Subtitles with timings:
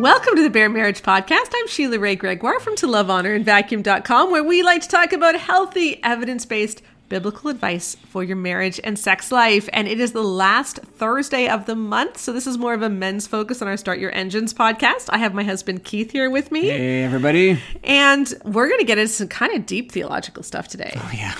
[0.00, 1.52] Welcome to the Bare Marriage Podcast.
[1.54, 5.12] I'm Sheila Wray Gregoire from To Love, Honor, and Vacuum.com, where we like to talk
[5.12, 6.80] about healthy, evidence based
[7.10, 9.68] biblical advice for your marriage and sex life.
[9.74, 12.16] And it is the last Thursday of the month.
[12.16, 15.10] So this is more of a men's focus on our Start Your Engines podcast.
[15.10, 16.62] I have my husband Keith here with me.
[16.62, 17.60] Hey, everybody.
[17.84, 20.94] And we're going to get into some kind of deep theological stuff today.
[20.96, 21.34] Oh, yeah.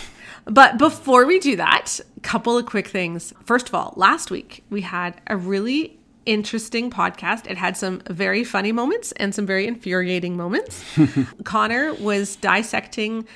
[0.44, 3.32] But before we do that, a couple of quick things.
[3.42, 7.50] First of all, last week we had a really interesting podcast.
[7.50, 10.84] It had some very funny moments and some very infuriating moments.
[11.44, 13.26] Connor was dissecting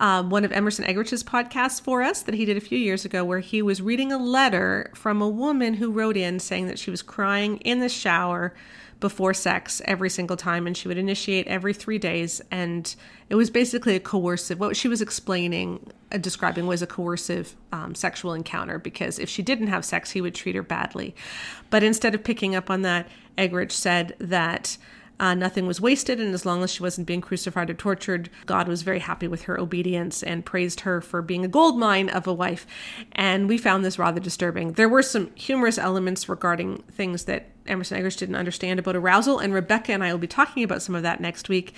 [0.00, 3.24] um, one of Emerson Eggerichs' podcasts for us that he did a few years ago,
[3.24, 6.90] where he was reading a letter from a woman who wrote in saying that she
[6.90, 8.54] was crying in the shower
[9.00, 12.96] before sex every single time and she would initiate every three days and
[13.28, 17.94] it was basically a coercive what she was explaining uh, describing was a coercive um,
[17.94, 21.14] sexual encounter because if she didn't have sex he would treat her badly
[21.70, 24.76] but instead of picking up on that eggerich said that
[25.20, 28.66] uh, nothing was wasted, and as long as she wasn't being crucified or tortured, God
[28.66, 32.26] was very happy with her obedience and praised her for being a gold mine of
[32.26, 32.66] a wife.
[33.12, 34.72] And we found this rather disturbing.
[34.72, 39.54] There were some humorous elements regarding things that Emerson Eggerichs didn't understand about arousal, and
[39.54, 41.74] Rebecca and I will be talking about some of that next week.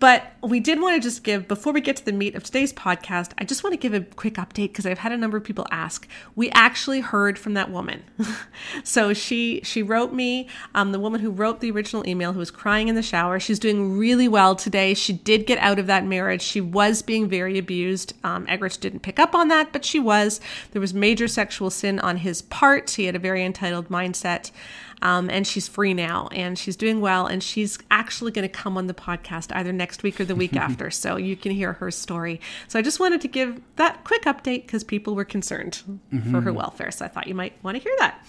[0.00, 2.72] But we did want to just give, before we get to the meat of today's
[2.72, 5.42] podcast, I just want to give a quick update because I've had a number of
[5.42, 6.06] people ask.
[6.36, 8.04] We actually heard from that woman.
[8.84, 12.52] so she she wrote me, um, the woman who wrote the original email, who was
[12.52, 13.40] crying in the shower.
[13.40, 14.94] She's doing really well today.
[14.94, 16.42] She did get out of that marriage.
[16.42, 18.12] She was being very abused.
[18.22, 20.40] Um, Eggerich didn't pick up on that, but she was.
[20.70, 22.90] There was major sexual sin on his part.
[22.90, 24.52] He had a very entitled mindset.
[25.00, 28.76] Um, and she's free now and she's doing well and she's actually going to come
[28.76, 31.90] on the podcast either next week or the week after so you can hear her
[31.90, 35.82] story so i just wanted to give that quick update because people were concerned
[36.12, 36.32] mm-hmm.
[36.32, 38.20] for her welfare so i thought you might want to hear that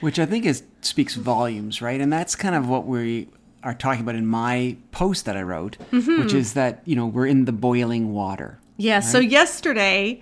[0.00, 3.28] which i think is speaks volumes right and that's kind of what we
[3.62, 6.20] are talking about in my post that i wrote mm-hmm.
[6.20, 9.04] which is that you know we're in the boiling water yeah right?
[9.04, 10.20] so yesterday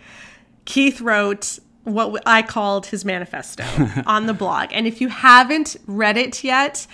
[0.67, 3.65] keith wrote what I called his manifesto
[4.07, 4.71] on the blog.
[4.73, 6.87] And if you haven't read it yet,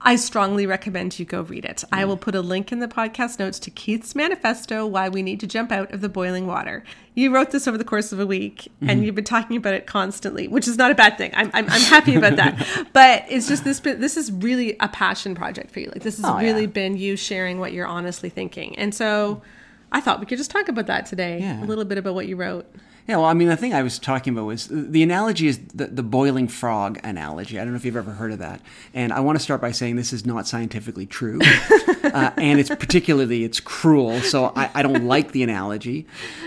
[0.00, 1.82] I strongly recommend you go read it.
[1.90, 5.40] I will put a link in the podcast notes to Keith's manifesto, Why We Need
[5.40, 6.84] to Jump Out of the Boiling Water.
[7.14, 8.88] You wrote this over the course of a week mm-hmm.
[8.88, 11.32] and you've been talking about it constantly, which is not a bad thing.
[11.34, 12.88] I'm, I'm, I'm happy about that.
[12.92, 15.88] but it's just this, this is really a passion project for you.
[15.88, 16.66] Like, this has oh, really yeah.
[16.68, 18.78] been you sharing what you're honestly thinking.
[18.78, 19.42] And so
[19.90, 21.64] I thought we could just talk about that today, yeah.
[21.64, 22.70] a little bit about what you wrote.
[23.06, 25.86] Yeah, well, I mean, the thing I was talking about was the analogy is the,
[25.86, 27.58] the boiling frog analogy.
[27.58, 28.60] I don't know if you've ever heard of that.
[28.94, 31.38] And I want to start by saying this is not scientifically true,
[32.02, 34.20] uh, and it's particularly it's cruel.
[34.20, 36.06] So I, I don't like the analogy.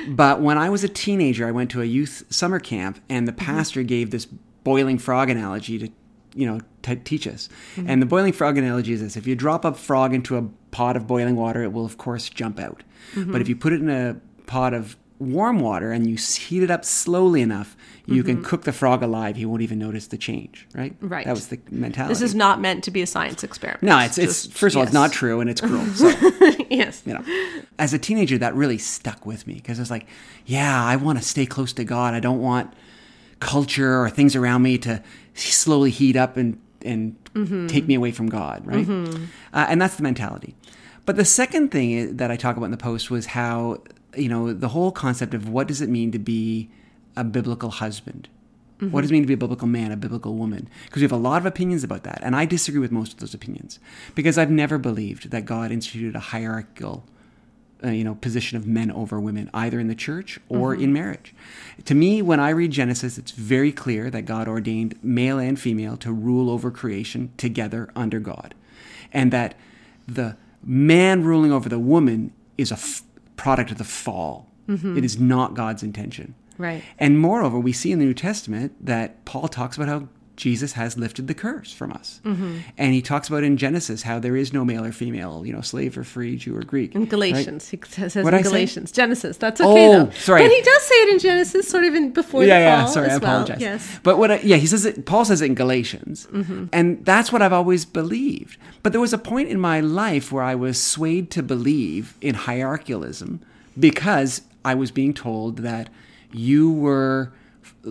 [0.09, 3.31] But when I was a teenager, I went to a youth summer camp, and the
[3.31, 3.45] mm-hmm.
[3.45, 3.87] pastor mm-hmm.
[3.87, 4.25] gave this
[4.65, 5.89] boiling frog analogy to
[6.35, 7.47] you know to teach us.
[7.75, 7.89] Mm-hmm.
[7.89, 10.97] And the boiling frog analogy is this: if you drop a frog into a pot
[10.97, 12.83] of boiling water, it will of course jump out.
[13.13, 13.31] Mm-hmm.
[13.31, 16.71] But if you put it in a pot of warm water and you heat it
[16.71, 17.75] up slowly enough,
[18.05, 18.35] you mm-hmm.
[18.35, 19.35] can cook the frog alive.
[19.35, 20.95] He won't even notice the change, right?
[21.01, 21.25] Right.
[21.25, 22.13] That was the mentality.
[22.13, 23.83] This is not meant to be a science experiment.
[23.83, 25.85] No, it's it's Just, first of all, it's not true and it's cruel.
[25.99, 26.07] So,
[26.69, 27.03] yes.
[27.05, 27.23] You know,
[27.77, 30.07] as a teenager, that really stuck with me because it's like,
[30.45, 32.13] yeah, I want to stay close to God.
[32.13, 32.73] I don't want
[33.39, 35.03] culture or things around me to
[35.33, 37.67] slowly heat up and and mm-hmm.
[37.67, 38.87] take me away from God, right?
[38.87, 39.25] Mm-hmm.
[39.53, 40.55] Uh, and that's the mentality.
[41.05, 43.81] But the second thing that I talk about in the post was how
[44.15, 46.69] you know, the whole concept of what does it mean to be
[47.15, 48.29] a biblical husband?
[48.79, 48.91] Mm-hmm.
[48.91, 50.69] What does it mean to be a biblical man, a biblical woman?
[50.85, 52.19] Because we have a lot of opinions about that.
[52.23, 53.79] And I disagree with most of those opinions
[54.15, 57.05] because I've never believed that God instituted a hierarchical
[57.81, 60.83] uh, you know position of men over women either in the church or mm-hmm.
[60.83, 61.33] in marriage
[61.85, 65.95] to me when i read genesis it's very clear that god ordained male and female
[65.95, 68.53] to rule over creation together under god
[69.13, 69.55] and that
[70.05, 73.01] the man ruling over the woman is a f-
[73.39, 74.51] product of the fall.
[74.67, 74.97] Mm-hmm.
[74.97, 76.35] It is not God's intention.
[76.57, 76.83] Right.
[76.99, 80.97] And moreover, we see in the New Testament that Paul talks about how Jesus has
[80.97, 82.21] lifted the curse from us.
[82.23, 82.59] Mm-hmm.
[82.77, 85.59] And he talks about in Genesis how there is no male or female, you know,
[85.59, 86.95] slave or free, Jew or Greek.
[86.95, 87.85] In Galatians, right?
[87.85, 89.35] he says what in Galatians, Genesis.
[89.35, 90.11] That's okay oh, though.
[90.11, 90.41] Sorry.
[90.41, 92.93] But he does say it in Genesis, sort of in before yeah, the yeah, fall.
[92.93, 93.59] sorry, I apologize.
[93.59, 93.69] Well.
[93.69, 93.99] Yes.
[94.01, 94.31] But what?
[94.31, 95.05] I, yeah, he says it.
[95.05, 96.67] Paul says it in Galatians, mm-hmm.
[96.71, 98.57] and that's what I've always believed.
[98.81, 102.33] But there was a point in my life where I was swayed to believe in
[102.33, 103.41] hierarchialism
[103.77, 105.89] because I was being told that
[106.31, 107.33] you were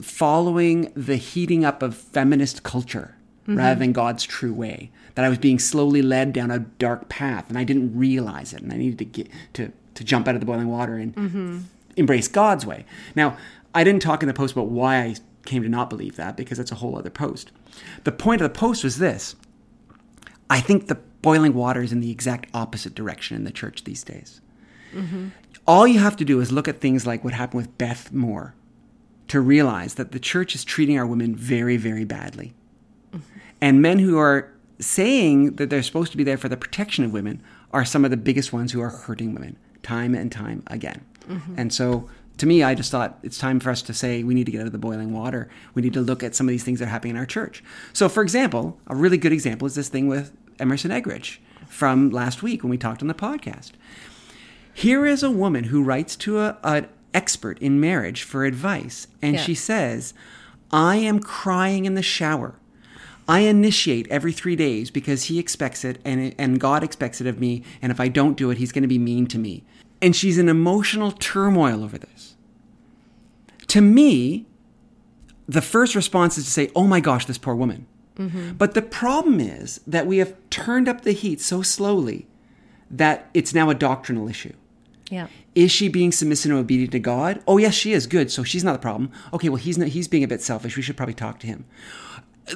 [0.02, 3.58] following the heating up of feminist culture mm-hmm.
[3.58, 4.90] rather than God's true way.
[5.14, 8.62] That I was being slowly led down a dark path, and I didn't realize it,
[8.62, 11.58] and I needed to get to to jump out of the boiling water and mm-hmm.
[11.96, 12.84] embrace God's way.
[13.16, 13.36] Now,
[13.74, 16.58] I didn't talk in the post about why I came to not believe that because
[16.58, 17.50] that's a whole other post.
[18.04, 19.34] The point of the post was this:
[20.48, 24.04] I think the boiling water is in the exact opposite direction in the church these
[24.04, 24.40] days.
[25.66, 28.54] All you have to do is look at things like what happened with Beth Moore
[29.28, 32.54] to realize that the church is treating our women very, very badly.
[33.60, 37.12] And men who are saying that they're supposed to be there for the protection of
[37.12, 37.42] women
[37.72, 41.04] are some of the biggest ones who are hurting women time and time again.
[41.58, 42.08] And so
[42.38, 44.60] to me, I just thought it's time for us to say we need to get
[44.60, 45.50] out of the boiling water.
[45.74, 47.62] We need to look at some of these things that are happening in our church.
[47.92, 51.38] So, for example, a really good example is this thing with Emerson Eggerichs
[51.68, 53.72] from last week when we talked on the podcast.
[54.72, 59.34] Here is a woman who writes to a, an expert in marriage for advice, and
[59.34, 59.42] Yeah.
[59.42, 60.14] she says,
[60.70, 62.54] I am crying in the shower.
[63.26, 67.38] I initiate every three days because he expects it and, and God expects it of
[67.38, 67.62] me.
[67.82, 69.64] And if I don't do it, he's going to be mean to me.
[70.00, 72.36] And she's in emotional turmoil over this.
[73.68, 74.46] To me,
[75.46, 77.86] the first response is to say, oh my gosh, this poor woman.
[78.18, 78.52] Mm-hmm.
[78.52, 82.26] But the problem is that we have turned up the heat so slowly
[82.90, 84.54] that it's now a doctrinal issue.
[85.10, 85.28] Yeah.
[85.54, 87.42] Is she being submissive and obedient to God?
[87.46, 88.06] Oh yes, she is.
[88.06, 88.30] Good.
[88.30, 89.10] So she's not the problem.
[89.32, 89.88] Okay, well he's not.
[89.88, 90.76] He's being a bit selfish.
[90.76, 91.64] We should probably talk to him.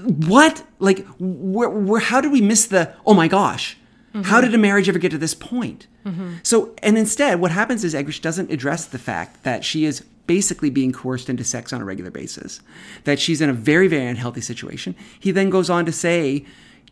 [0.02, 0.64] What?
[0.78, 1.68] Like, where?
[1.68, 2.94] where how did we miss the?
[3.04, 3.76] Oh my gosh!
[4.12, 4.40] How mm-hmm.
[4.42, 5.86] did a marriage ever get to this point?
[6.04, 6.36] Mm-hmm.
[6.42, 10.70] So, and instead, what happens is Eggerichs doesn't address the fact that she is basically
[10.70, 12.60] being coerced into sex on a regular basis,
[13.04, 14.94] that she's in a very, very unhealthy situation.
[15.18, 16.44] He then goes on to say,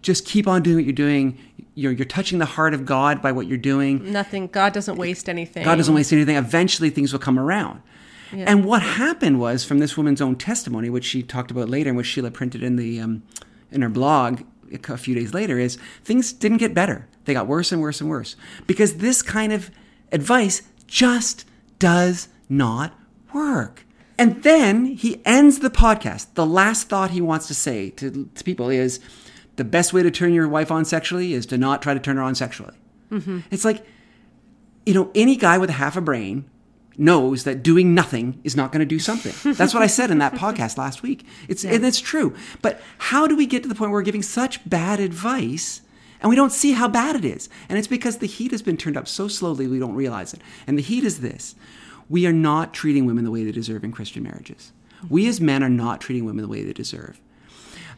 [0.03, 1.39] just keep on doing what you're doing.
[1.81, 4.13] You're, you're touching the heart of God by what you're doing.
[4.13, 4.49] Nothing.
[4.49, 5.65] God doesn't waste anything.
[5.65, 6.37] God doesn't waste anything.
[6.37, 7.83] Eventually, things will come around.
[8.33, 11.97] And what happened was, from this woman's own testimony, which she talked about later, and
[11.97, 13.23] which Sheila printed in the um,
[13.73, 14.43] in her blog
[14.89, 17.09] a few days later, is things didn't get better.
[17.25, 18.37] They got worse and worse and worse
[18.67, 19.71] because this kind of
[20.13, 21.45] advice just
[21.79, 22.95] does not
[23.33, 23.85] work.
[24.19, 26.35] And then he ends the podcast.
[26.35, 29.01] The last thought he wants to say to, to people is
[29.61, 32.17] the best way to turn your wife on sexually is to not try to turn
[32.17, 32.73] her on sexually.
[33.13, 33.41] Mm-hmm.
[33.51, 33.85] It's like,
[34.87, 36.49] you know, any guy with half a brain
[36.97, 39.35] knows that doing nothing is not going to do something.
[39.59, 41.27] That's what I said in that podcast last week.
[41.47, 42.35] It's and it's true.
[42.63, 45.83] But how do we get to the point where we're giving such bad advice
[46.23, 47.51] and we don't see how bad it is?
[47.69, 50.41] And it's because the heat has been turned up so slowly we don't realize it.
[50.67, 51.55] And the heat is this.
[52.09, 54.73] We are not treating women the way they deserve in Christian marriages.
[55.11, 57.21] We as men are not treating women the way they deserve.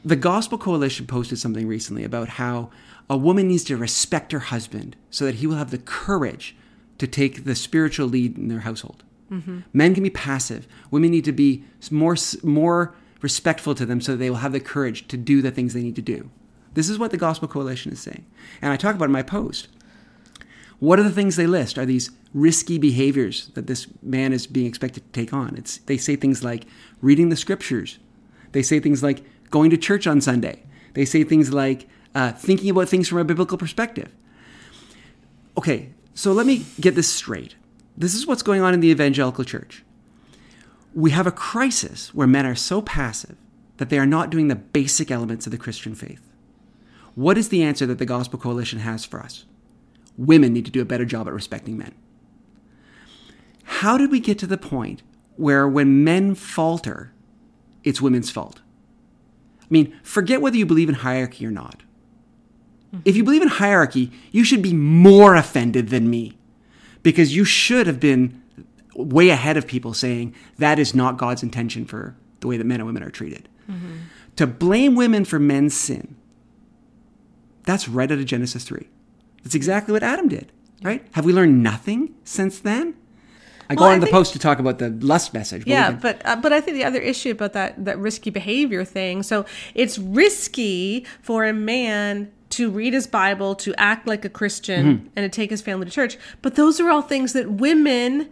[0.05, 2.71] The Gospel Coalition posted something recently about how
[3.09, 6.57] a woman needs to respect her husband so that he will have the courage
[6.99, 9.05] to take the spiritual lead in their household.
[9.31, 9.61] Mm-hmm.
[9.73, 10.67] Men can be passive.
[10.91, 14.61] Women need to be more more respectful to them so that they will have the
[14.61, 16.31] courage to do the things they need to do.
[16.75, 18.25] This is what the Gospel Coalition is saying.
[18.61, 19.69] And I talk about in my post.
[20.81, 21.79] What are the things they list?
[21.79, 25.57] Are these risky behaviors that this man is being expected to take on?
[25.57, 26.65] It's they say things like
[27.01, 27.99] reading the scriptures.
[28.51, 30.65] They say things like going to church on Sunday.
[30.95, 34.13] They say things like uh, thinking about things from a biblical perspective.
[35.57, 37.55] Okay, so let me get this straight.
[37.97, 39.85] This is what's going on in the evangelical church.
[40.95, 43.37] We have a crisis where men are so passive
[43.77, 46.23] that they are not doing the basic elements of the Christian faith.
[47.15, 49.45] What is the answer that the Gospel Coalition has for us?
[50.17, 51.95] Women need to do a better job at respecting men.
[53.65, 55.03] How did we get to the point
[55.37, 57.13] where when men falter,
[57.85, 58.61] it's women's fault?
[59.73, 61.83] I mean, forget whether you believe in hierarchy or not.
[63.07, 66.37] If you believe in hierarchy, you should be more offended than me
[67.03, 68.43] because you should have been
[68.95, 72.81] way ahead of people saying that is not God's intention for the way that men
[72.81, 73.49] and women are treated.
[73.67, 73.93] Mm-hmm.
[74.37, 76.17] To blame women for men's sin,
[77.63, 78.87] that's right out of Genesis 3.
[79.43, 80.53] That's exactly what Adam did,
[80.83, 81.03] right?
[81.13, 82.95] Have we learned nothing since then?
[83.73, 85.65] I go Well, I on the think- post to talk about the lust message.
[85.67, 88.85] Yeah, can- but uh, but I think the other issue about that that risky behavior
[88.85, 89.23] thing.
[89.23, 94.85] So it's risky for a man to read his Bible, to act like a Christian,
[94.85, 95.07] Mm-hmm.
[95.17, 96.19] and to take his family to church.
[96.43, 98.29] But those are all things that women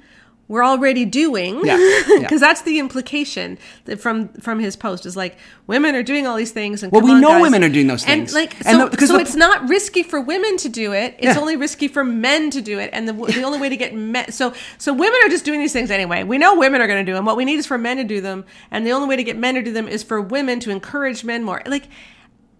[0.50, 1.60] were already doing.
[1.62, 2.28] Because yeah.
[2.38, 5.38] that's the implication that from from his post is like
[5.68, 6.82] women are doing all these things.
[6.82, 7.42] And Well, we on, know guys.
[7.42, 10.02] women are doing those things And like And so, the- so the- it's not risky
[10.02, 11.14] for women to do it.
[11.18, 11.40] It's Yeah.
[11.40, 14.32] only risky for men to do it, and the, the only way to get men.
[14.32, 16.24] So so women are just doing these things anyway.
[16.24, 17.24] We know women are going to do them.
[17.24, 19.38] What we need is for men to do them, and the only way to get
[19.38, 21.62] men to do them is for women to encourage men more.
[21.64, 21.84] Like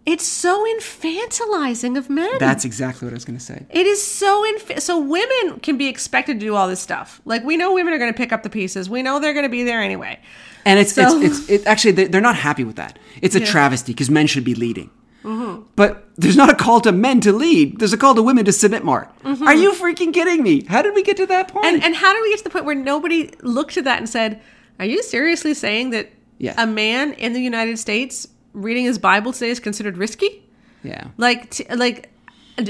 [0.07, 2.31] it's so infantilizing of men.
[2.39, 3.67] that's exactly what I was going to say.
[3.71, 7.21] it is so inf- so women can be expected to do all this stuff.
[7.25, 8.89] Like we know women are going to pick up the pieces.
[8.89, 10.19] We know they're going to be there anyway.
[10.65, 12.99] And it's So- it's, it's it, actually they- they're not happy with that.
[13.23, 13.47] It's a Yeah.
[13.47, 14.91] travesty because men should be leading.
[15.23, 15.65] Mm-hmm.
[15.77, 17.79] But there's not a call to men to lead.
[17.79, 19.07] There's a call to women to submit more.
[19.23, 19.47] Mm-hmm.
[19.47, 20.65] Are you freaking kidding me?
[20.65, 21.67] How did we get to that point?
[21.67, 24.09] And and how do we get to the point where nobody looked at that and
[24.09, 24.41] said,
[24.79, 26.55] "Are you seriously saying that Yes.
[26.57, 30.43] a man in the United States reading his Bible today is considered risky?"
[30.83, 31.09] yeah.
[31.17, 32.11] Like t- like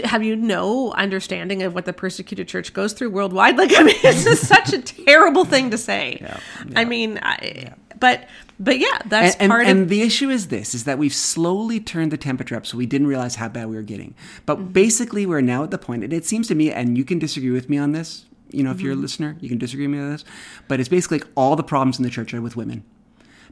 [0.05, 3.57] have you no understanding of what the persecuted church goes through worldwide?
[3.59, 6.19] Like, I mean, it's just such a terrible thing to say.
[6.21, 6.39] Yeah,
[6.77, 8.29] I mean, I, but
[8.61, 11.15] but yeah, that's and, part and, of and the issue is this is that we've
[11.15, 14.15] slowly turned the temperature up so we didn't realize how bad we were getting
[14.47, 14.73] but Mm-hmm.
[14.73, 17.51] basically we're now at the point and it seems to me and you can disagree
[17.51, 19.03] with me on this you know if you're a Mm-hmm.
[19.03, 20.25] listener you can disagree with me on this
[20.69, 22.85] but it's basically like all the problems in the church are with women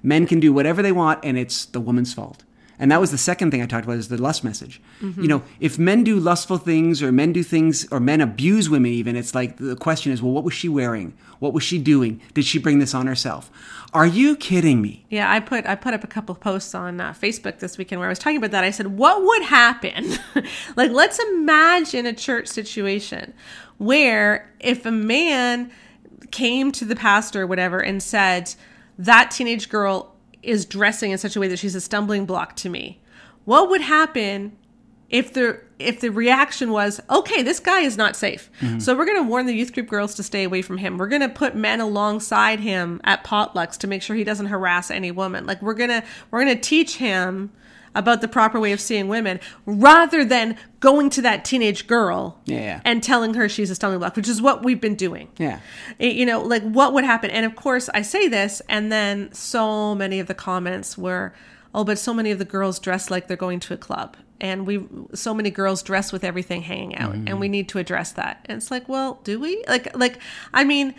[0.02, 2.44] men can do whatever they want and it's the woman's fault
[2.80, 5.22] and that was the second thing i talked about is the lust message Mm-hmm.
[5.22, 8.90] you know if men do lustful things or men do things or men abuse women
[8.90, 12.20] even it's like the question is well what was she wearing what was she doing
[12.34, 13.48] did she bring this on herself
[13.94, 17.00] are you kidding me Yeah, I put I put up a couple of posts on
[17.00, 18.62] uh, Facebook this weekend where I was talking about that.
[18.62, 20.04] I said, "What would happen?
[20.76, 23.32] like, let's imagine a church situation
[23.78, 25.70] where if a man
[26.30, 28.54] came to the pastor or whatever and said
[28.98, 32.68] that teenage girl is dressing in such a way that she's a stumbling block to
[32.68, 33.00] me.
[33.44, 34.56] What would happen
[35.08, 38.50] if the if the reaction was okay this guy is not safe.
[38.60, 38.78] Mm-hmm.
[38.80, 40.98] So we're going to warn the youth group girls to stay away from him.
[40.98, 44.90] We're going to put men alongside him at potlucks to make sure he doesn't harass
[44.90, 45.46] any woman.
[45.46, 47.50] Like we're going to we're going to teach him
[47.98, 52.80] about the proper way of seeing women rather than going to that teenage girl Yeah,
[52.84, 55.28] and telling her she's a stumbling block which is what we've been doing.
[55.36, 55.60] Yeah.
[55.98, 57.30] It- you know like what would happen?
[57.30, 61.34] And of course i say this and then so many of the comments were
[61.74, 64.66] oh but so many of the girls dress like they're going to a club and
[64.66, 67.52] we so many girls dress with everything hanging out and we mm-hmm.
[67.52, 68.44] need to address that.
[68.46, 69.64] And it's like well do we?
[69.68, 70.18] Like like
[70.54, 70.94] i mean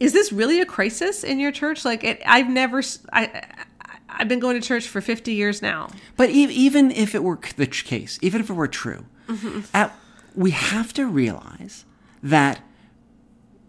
[0.00, 1.84] is this really a crisis in your church?
[1.84, 2.82] Like it i've never
[3.12, 3.44] I-
[4.16, 7.66] i've been going to church for 50 years now But even if it were the
[7.66, 9.60] ch- case, even if it were true, mm-hmm.
[9.74, 9.94] at,
[10.34, 11.84] we have to realize
[12.22, 12.60] that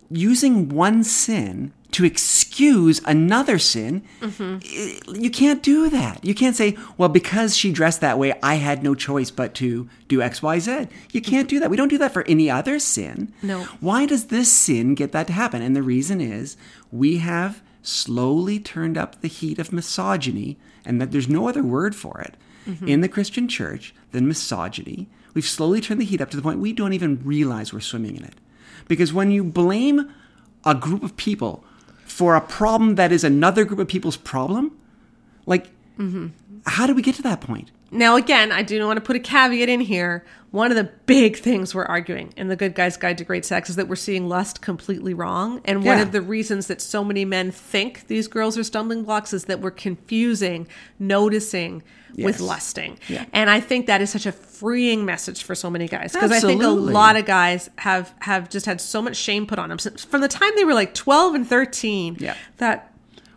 [0.09, 4.57] using one sin to excuse another sin, mm-hmm.
[4.63, 6.23] i- you can't do that.
[6.23, 9.89] You can't say, well, because she dressed that way, I had no choice but to
[10.07, 10.71] do X, Y, Z.
[10.71, 11.19] You mm-hmm.
[11.31, 11.69] can't do that.
[11.69, 13.33] We don't do that for any other sin.
[13.41, 13.63] No.
[13.79, 15.61] Why does this sin get that to happen?
[15.61, 16.57] And the reason is
[16.91, 21.95] we have slowly turned up the heat of misogyny, and that there's no other word
[21.95, 22.35] for it
[22.67, 22.87] mm-hmm.
[22.87, 25.07] in the Christian church than misogyny.
[25.33, 28.15] We've slowly turned the heat up to the point we don't even realize we're swimming
[28.15, 28.35] in it.
[28.87, 30.11] Because when you blame
[30.63, 31.63] a group of people
[32.05, 34.77] for a problem that is another group of people's problem,
[35.45, 36.27] like, mm-hmm.
[36.65, 37.71] how do we get to that point?
[37.95, 40.25] Now, again, I do want to put a caveat in here.
[40.51, 43.69] One of the big things we're arguing in the Good Guy's Guide to Great Sex
[43.69, 45.59] is that we're seeing lust completely wrong.
[45.65, 46.03] And one Yeah.
[46.03, 49.59] of the reasons that so many men think these girls are stumbling blocks is that
[49.59, 51.83] we're confusing noticing
[52.17, 52.97] with lusting.
[53.09, 53.25] Yeah.
[53.33, 56.39] And I think that is such a freeing message for so many guys because I
[56.39, 59.79] think a lot of guys have have just had so much shame put on them
[59.79, 62.35] since, from the time they were like 12 and 13 Yeah.
[62.57, 62.91] that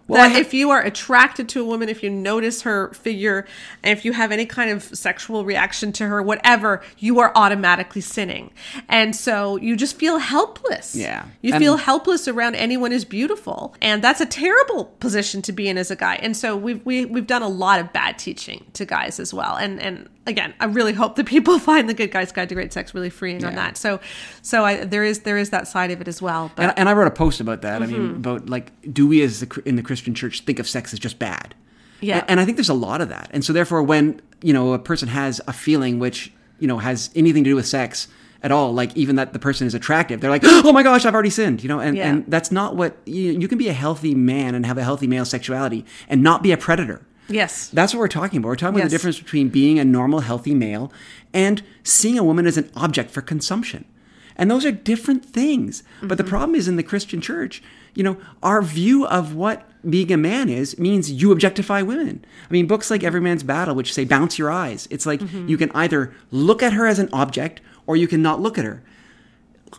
[0.09, 3.47] Well, that ha- if you are attracted to a woman, if you notice her figure,
[3.83, 8.01] and if you have any kind of sexual reaction to her, whatever, you are automatically
[8.01, 8.51] sinning.
[8.89, 10.97] And so you just feel helpless.
[10.97, 11.27] Yeah.
[11.43, 13.75] You And- feel helpless around anyone who's beautiful.
[13.83, 16.17] And that's a terrible position to be in as a guy.
[16.17, 19.57] And so we've we, we've done a lot of bad teaching to guys as well.
[19.57, 22.73] And and again, I really hope that people find the good guy's guide to great
[22.73, 23.77] sex really freeing on that.
[23.77, 24.01] So
[24.43, 26.51] so I, there is there is that side of it as well.
[26.57, 27.83] But And, and I wrote a post about that.
[27.83, 27.93] I Mm-hmm.
[28.03, 30.99] mean, about like, do we as the, in the Christian church think of sex as
[30.99, 31.55] just bad?
[32.01, 32.19] Yeah.
[32.19, 33.31] And, and I think there's a lot of that.
[33.33, 37.11] And so therefore, when you know a person has a feeling which you know has
[37.15, 38.09] anything to do with sex
[38.43, 41.15] at all, like even that the person is attractive, they're like, oh my gosh, I've
[41.15, 41.63] already sinned.
[41.63, 42.09] You know, and Yeah.
[42.09, 45.07] and that's not what you, you can be a healthy man and have a healthy
[45.09, 47.03] male sexuality and not be a predator.
[47.29, 47.69] yes.
[47.69, 48.49] That's what we're talking about.
[48.49, 48.91] We're talking about Yes.
[48.93, 50.91] the difference between being a normal, healthy male
[51.35, 53.85] and seeing a woman as an object for consumption.
[54.37, 55.83] And those are different things.
[56.01, 56.31] But the mm-hmm.
[56.31, 57.61] problem is in the Christian church,
[57.95, 62.25] you know, our view of what being a man is means you objectify women.
[62.49, 65.49] I mean, books like Every Man's Battle, which say bounce your eyes, it's like mm-hmm.
[65.49, 68.65] you can either look at her as an object or you can not look at
[68.65, 68.83] her.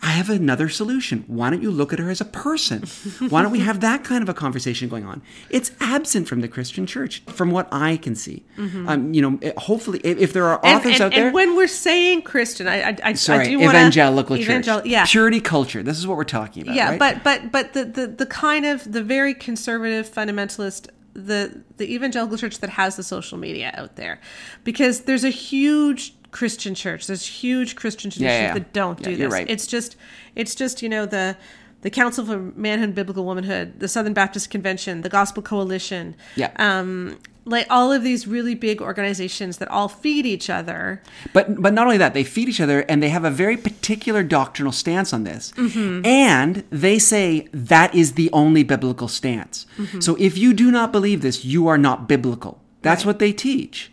[0.02, 1.24] I have another solution.
[1.28, 2.84] Why don't you look at her as a person?
[3.30, 5.22] Why don't we have that kind of a conversation going on?
[5.50, 8.44] It's absent from the Christian church, from what I can see.
[8.58, 10.66] Um, you know, hopefully, if, if there are Mm-hmm.
[10.68, 13.50] And- authors and, out there, and when we're saying Christian, I, I, I, sorry, I
[13.50, 15.82] do want evangelical church, evangel- yeah, purity culture.
[15.84, 16.76] This is what we're talking about.
[16.76, 17.00] yeah, right?
[17.00, 22.38] but but but the, the the kind of the very conservative fundamentalist the the evangelical
[22.38, 24.20] church that has the social media out there,
[24.64, 28.54] because there's a huge Christian church, there's huge Christian traditions yeah, yeah.
[28.54, 29.32] that don't do this.
[29.32, 29.50] right.
[29.50, 29.96] It's just
[30.36, 31.38] it's just you know the.
[31.82, 36.52] The Council for Manhood and Biblical Womanhood, the Southern Baptist Convention, the Gospel Coalition, Yeah.
[36.58, 41.02] um, like all of these really big organizations that all feed each other.
[41.32, 44.24] But but not only that, they feed each other and they have a very particular
[44.24, 45.54] doctrinal stance on this.
[45.56, 46.06] Mm-hmm.
[46.06, 49.66] And they say that is the only biblical stance.
[49.78, 50.02] Mm-hmm.
[50.02, 52.60] So if you do not believe this, you are not biblical.
[52.82, 53.08] That's Right.
[53.12, 53.90] what they teach.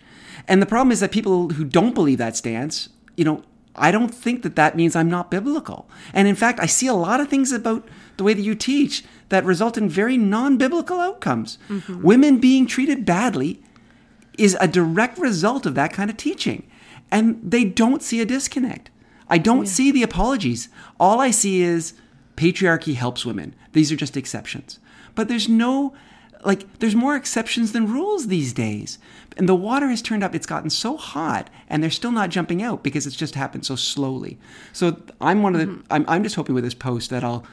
[0.49, 3.43] And the problem is that people who don't believe that stance, you know,
[3.75, 5.89] I don't think that that means I'm not biblical.
[6.15, 7.87] And in fact, I see a lot of things about
[8.17, 11.59] the way that you teach that result in very non biblical outcomes.
[11.69, 12.03] Mm-hmm.
[12.03, 13.61] Women being treated badly
[14.39, 16.69] is a direct result of that kind of teaching.
[17.11, 18.91] And they don't see a disconnect.
[19.29, 20.69] I don't see the apologies.
[20.99, 21.95] All I see is
[22.37, 23.55] patriarchy helps women.
[23.73, 24.79] These are just exceptions.
[25.15, 25.95] But there's no,
[26.45, 28.99] like, there's more exceptions than rules these days.
[29.37, 32.63] And the water has turned up, it's gotten so hot, and they're still not jumping
[32.63, 34.39] out because it's just happened so slowly.
[34.73, 35.93] So I'm one of the, mm-hmm.
[35.93, 37.45] I'm, I'm just hoping with this post that I'll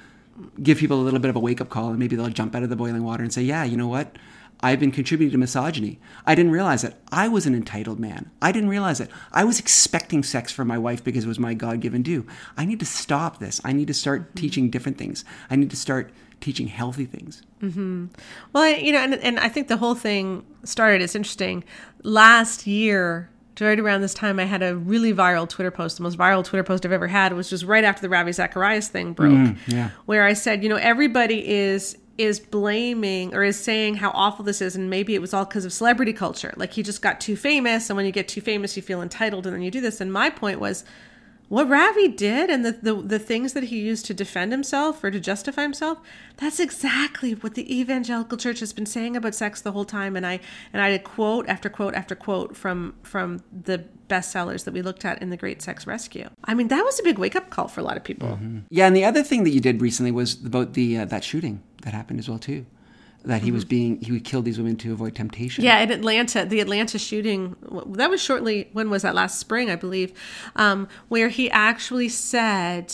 [0.61, 2.63] give people a little bit of a wake up call and maybe they'll jump out
[2.63, 4.17] of the boiling water and say, yeah, you know what?
[4.61, 5.99] I've been contributing to misogyny.
[6.25, 6.95] I didn't realize it.
[7.11, 8.31] I was an entitled man.
[8.41, 9.09] I didn't realize it.
[9.33, 12.25] I was expecting sex from my wife because it was my God given due.
[12.55, 13.59] I need to stop this.
[13.65, 14.39] I need to start mm-hmm.
[14.39, 15.25] teaching different things.
[15.49, 17.41] I need to start teaching healthy things.
[17.61, 18.05] Mm-hmm.
[18.53, 21.63] Well, I- you know, and, and I think the whole thing started, it's interesting.
[22.03, 23.29] Last year,
[23.61, 25.97] right around this time, I had a really viral Twitter post.
[25.97, 28.89] The most viral Twitter post I've ever had was just right after the Ravi Zacharias
[28.89, 29.55] thing broke.
[29.67, 29.89] yeah.
[30.05, 34.61] Where I said, you know, everybody is is blaming or is saying how awful this
[34.61, 37.35] is and maybe it was all because of celebrity culture like he just got too
[37.35, 39.99] famous and when you get too famous you feel entitled and then you do this
[39.99, 40.85] and my point was
[41.53, 45.11] what Ravi did and the, the the things that he used to defend himself or
[45.11, 45.99] to justify himself,
[46.37, 50.15] that's exactly what the evangelical church has been saying about sex the whole time.
[50.15, 50.39] And I
[50.73, 55.05] and I did quote after quote after quote from from the bestsellers that we looked
[55.05, 56.27] at in the Great Sex Rescue.
[56.43, 58.39] I mean, that was a big wake up call for a lot of people.
[58.71, 61.61] Yeah, and the other thing that you did recently was about the uh, that shooting
[61.83, 62.65] that happened as well too.
[63.25, 65.63] That he was being he would kill these women to avoid temptation.
[65.63, 67.55] Yeah, in Atlanta, the Atlanta shooting,
[67.93, 69.15] that was shortly, when was that?
[69.15, 70.11] Last spring, I believe,
[70.57, 72.93] um, where he actually said,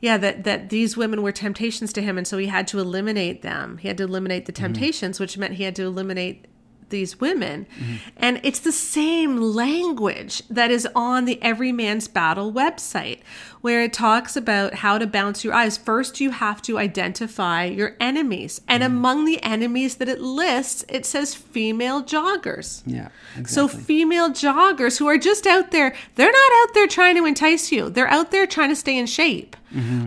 [0.00, 2.18] yeah, that, that these women were temptations to him.
[2.18, 3.78] And so he had to eliminate them.
[3.78, 6.48] He had to eliminate the temptations, which meant he had to eliminate
[6.92, 7.66] these women.
[7.76, 7.96] Mm-hmm.
[8.16, 13.22] And it's the same language that is on the Every Man's Battle website,
[13.60, 15.76] where it talks about how to bounce your eyes.
[15.76, 18.60] First, you have to identify your enemies.
[18.68, 18.96] And mm-hmm.
[18.96, 22.82] among the enemies that it lists, it says female joggers.
[22.86, 23.08] Yeah.
[23.36, 23.52] Exactly.
[23.52, 27.72] So female joggers who are just out there, they're not out there trying to entice
[27.72, 27.90] you.
[27.90, 29.56] They're out there trying to stay in shape.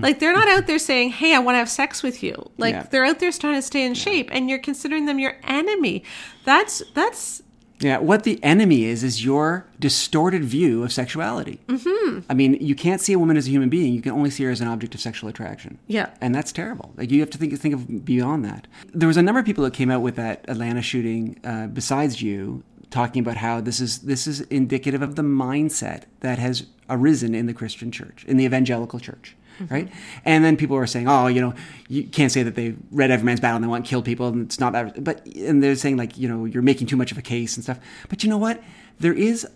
[0.01, 2.73] Like they're not out there saying, "Hey, I want to have sex with you." Like
[2.73, 2.83] Yeah.
[2.91, 6.03] they're out there trying to stay in shape and you're considering them your enemy.
[6.43, 7.41] That's that's
[7.81, 11.59] Yeah, what the enemy is is your distorted view of sexuality.
[11.67, 12.19] Mm-hmm.
[12.29, 14.43] I mean, you can't see a woman as a human being; you can only see
[14.45, 15.77] her as an object of sexual attraction.
[15.87, 16.07] Yeah.
[16.21, 16.93] and that's terrible.
[16.95, 18.67] Like you have to think think of beyond that.
[18.93, 22.21] There was a number of people that came out with that Atlanta shooting, uh, besides
[22.21, 27.35] you, talking about how this is this is indicative of the mindset that has arisen
[27.35, 29.35] in the Christian church, in the evangelical church.
[29.59, 29.73] Mm-hmm.
[29.73, 29.91] Right,
[30.25, 31.53] and then people are saying, "Oh, you know,
[31.87, 34.27] you can't say that they read Every Man's Battle and they want to kill people,
[34.27, 37.11] and it's not that." But and they're saying like, you know, you're making too much
[37.11, 37.79] of a case and stuff.
[38.09, 38.61] But you know what?
[38.99, 39.47] There is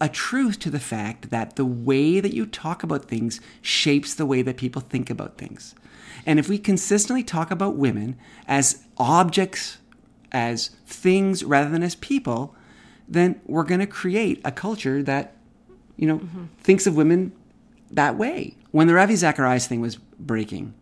[0.00, 4.26] a truth to the fact that the way that you talk about things shapes the
[4.26, 5.76] way that people think about things.
[6.26, 8.16] And if we consistently talk about women
[8.48, 9.78] as objects,
[10.32, 12.54] as things rather than as people,
[13.06, 15.36] then we're going to create a culture that,
[15.96, 16.44] you know, mm-hmm.
[16.58, 17.32] thinks of women
[17.92, 18.56] that way.
[18.70, 20.74] When the Ravi Zacharias thing was breaking,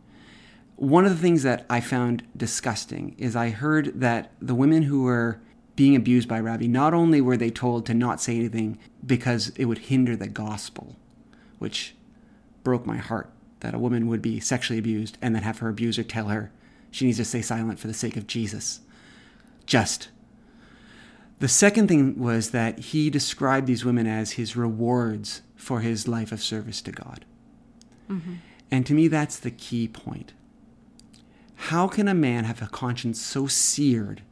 [0.77, 5.03] one of the things that I found disgusting is I heard that the women who
[5.03, 5.41] were
[5.77, 9.67] being abused by Ravi, not only were they told to not say anything because it
[9.67, 10.97] would hinder the gospel,
[11.59, 11.95] which
[12.65, 16.03] broke my heart that a woman would be sexually abused and then have her abuser
[16.03, 16.51] tell her
[16.91, 18.81] she needs to stay silent for the sake of Jesus.
[19.67, 20.09] Just.
[21.41, 26.33] The second thing was that he described these women as his rewards for his life
[26.33, 27.25] of service to God.
[28.11, 28.35] Mm-hmm.
[28.71, 30.35] And to me, that's the key point.
[31.55, 34.23] How can a man have a conscience so seared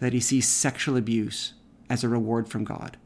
[0.00, 1.54] that he sees sexual abuse
[1.88, 2.96] as a reward from God?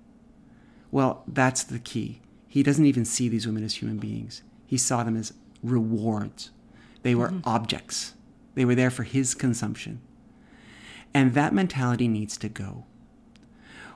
[0.90, 2.20] Well, that's the key.
[2.48, 6.50] He doesn't even see these women as human beings, he saw them as rewards.
[7.02, 7.48] They were mm-hmm.
[7.48, 8.14] objects,
[8.54, 10.00] they were there for his consumption.
[11.12, 12.84] And that mentality needs to go.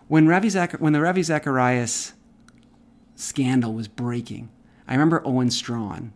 [0.08, 2.12] When, Ravi Zach- when the Ravi Zacharias
[3.14, 4.50] scandal was breaking,
[4.86, 6.12] I remember Owen Strachan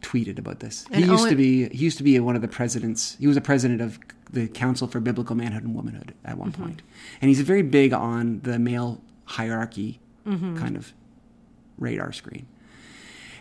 [0.00, 0.84] tweeted about this.
[0.90, 3.16] And he used to be he used to be one of the presidents.
[3.18, 3.98] He was a president of
[4.30, 6.62] the Council for Biblical Manhood and Womanhood at one mm-hmm.
[6.62, 6.82] point.
[7.20, 10.56] and he's very big on the male hierarchy mm-hmm.
[10.58, 10.92] kind of
[11.78, 12.46] radar screen.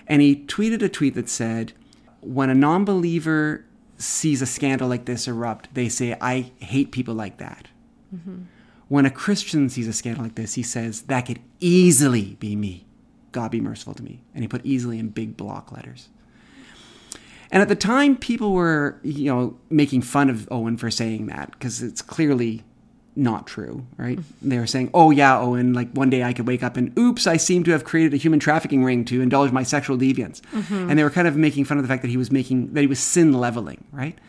[0.08, 1.74] And he tweeted a tweet that said,
[2.22, 3.66] "When a non-believer
[3.98, 7.68] sees a scandal like this erupt, they say I hate people like that."
[8.14, 8.44] Mm-hmm.
[8.92, 12.86] When a Christian sees a scandal like this, he says, That could easily be me.
[13.32, 14.22] God be merciful to me.
[14.36, 16.10] And he put easily in big block letters.
[17.52, 21.52] And at the time, people were, you know, making fun of Owen for saying that
[21.52, 22.66] because it's clearly
[23.16, 24.20] not true, right?
[24.20, 24.50] Mm-hmm.
[24.50, 27.28] They were saying, "Oh yeah, Owen, like one day I could wake up and oops,
[27.28, 30.90] I seem to have created a human trafficking ring to indulge my sexual deviance," mm-hmm.
[30.90, 32.82] and they were kind of making fun of the fact that he was making that
[32.82, 34.20] he was sin leveling, right?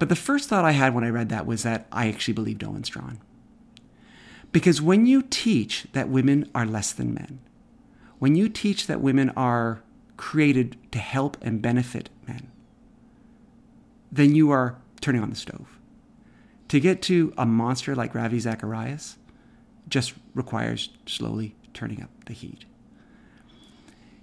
[0.00, 2.64] But the first thought I had when I read that was that I actually believed
[2.64, 3.20] Owen Strachan,
[4.56, 7.40] because when you teach that women are less than men,
[8.18, 9.82] when you teach that women are
[10.16, 12.50] created to help and benefit men,
[14.10, 15.78] then you are turning on the stove.
[16.68, 19.18] To get to a monster like Ravi Zacharias
[19.90, 22.64] just requires slowly turning up the heat.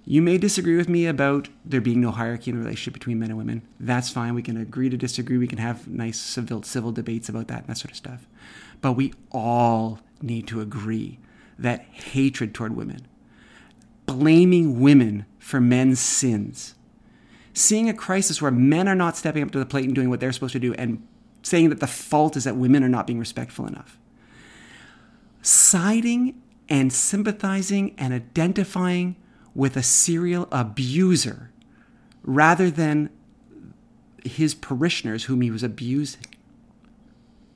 [0.04, 3.30] You may disagree with me about there being no hierarchy in the relationship between men
[3.30, 3.62] and women.
[3.78, 4.34] That's fine.
[4.34, 5.38] We can agree to disagree.
[5.38, 8.26] We can have nice civil, civil debates about that and that sort of stuff.
[8.84, 11.18] But we all need to agree
[11.58, 13.06] that hatred toward women,
[14.04, 16.74] blaming women for men's sins,
[17.54, 20.20] seeing a crisis where men are not stepping up to the plate and doing what
[20.20, 21.02] they're supposed to do, and
[21.42, 23.98] saying that the fault is that women are not being respectful enough.
[25.40, 29.16] Siding and sympathizing and identifying
[29.54, 31.50] with a serial abuser
[32.22, 33.08] rather than
[34.26, 36.26] his parishioners whom he was abusing.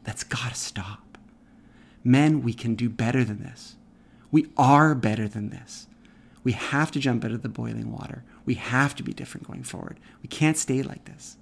[0.04, 1.07] That's got to stop.
[2.04, 3.76] Men, we can do better than this.
[4.30, 5.86] We are better than this.
[6.44, 8.24] We have to jump out of the boiling water.
[8.44, 9.98] We have to be different going forward.
[10.22, 11.36] We can't stay like this.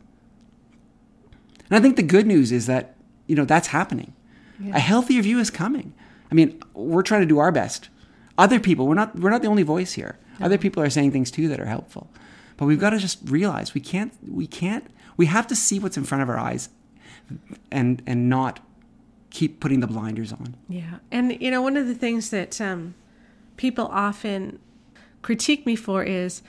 [1.69, 4.15] And I think the good news is that, you know, that's happening.
[4.59, 4.77] Yeah.
[4.77, 5.95] A healthier view is coming.
[6.31, 7.89] I mean, we're trying to do our best.
[8.39, 10.19] Other people, we're not we're not the only voice here.
[10.39, 10.47] No.
[10.47, 12.11] Other people are saying things too that are helpful.
[12.57, 15.97] But we've got to just realize we can't we can't we have to see what's
[15.97, 16.69] in front of our eyes
[17.71, 18.61] and and not
[19.37, 20.57] keep putting the blinders on.
[20.67, 20.99] Yeah.
[21.13, 22.95] And you know, one of the things that um,
[23.59, 24.59] people often
[25.21, 26.43] critique me for is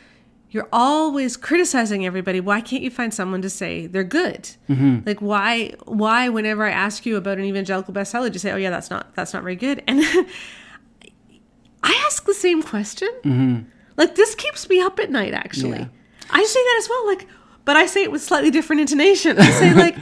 [0.52, 2.40] you're always criticizing everybody.
[2.40, 4.52] Why can't you find someone to say they're good?
[4.70, 5.00] Mm-hmm.
[5.06, 8.56] Like why why whenever I ask you about an evangelical bestseller, do you say, "Oh
[8.56, 10.00] yeah, that's not that's not very good." And
[11.84, 13.10] I ask the same question.
[13.26, 13.64] Mm-hmm.
[13.98, 15.34] Like this keeps me up at night.
[15.34, 15.88] Actually, yeah.
[16.30, 17.08] I say that as well.
[17.08, 17.28] Like,
[17.66, 19.38] but I say it with slightly different intonation.
[19.38, 19.98] I say like,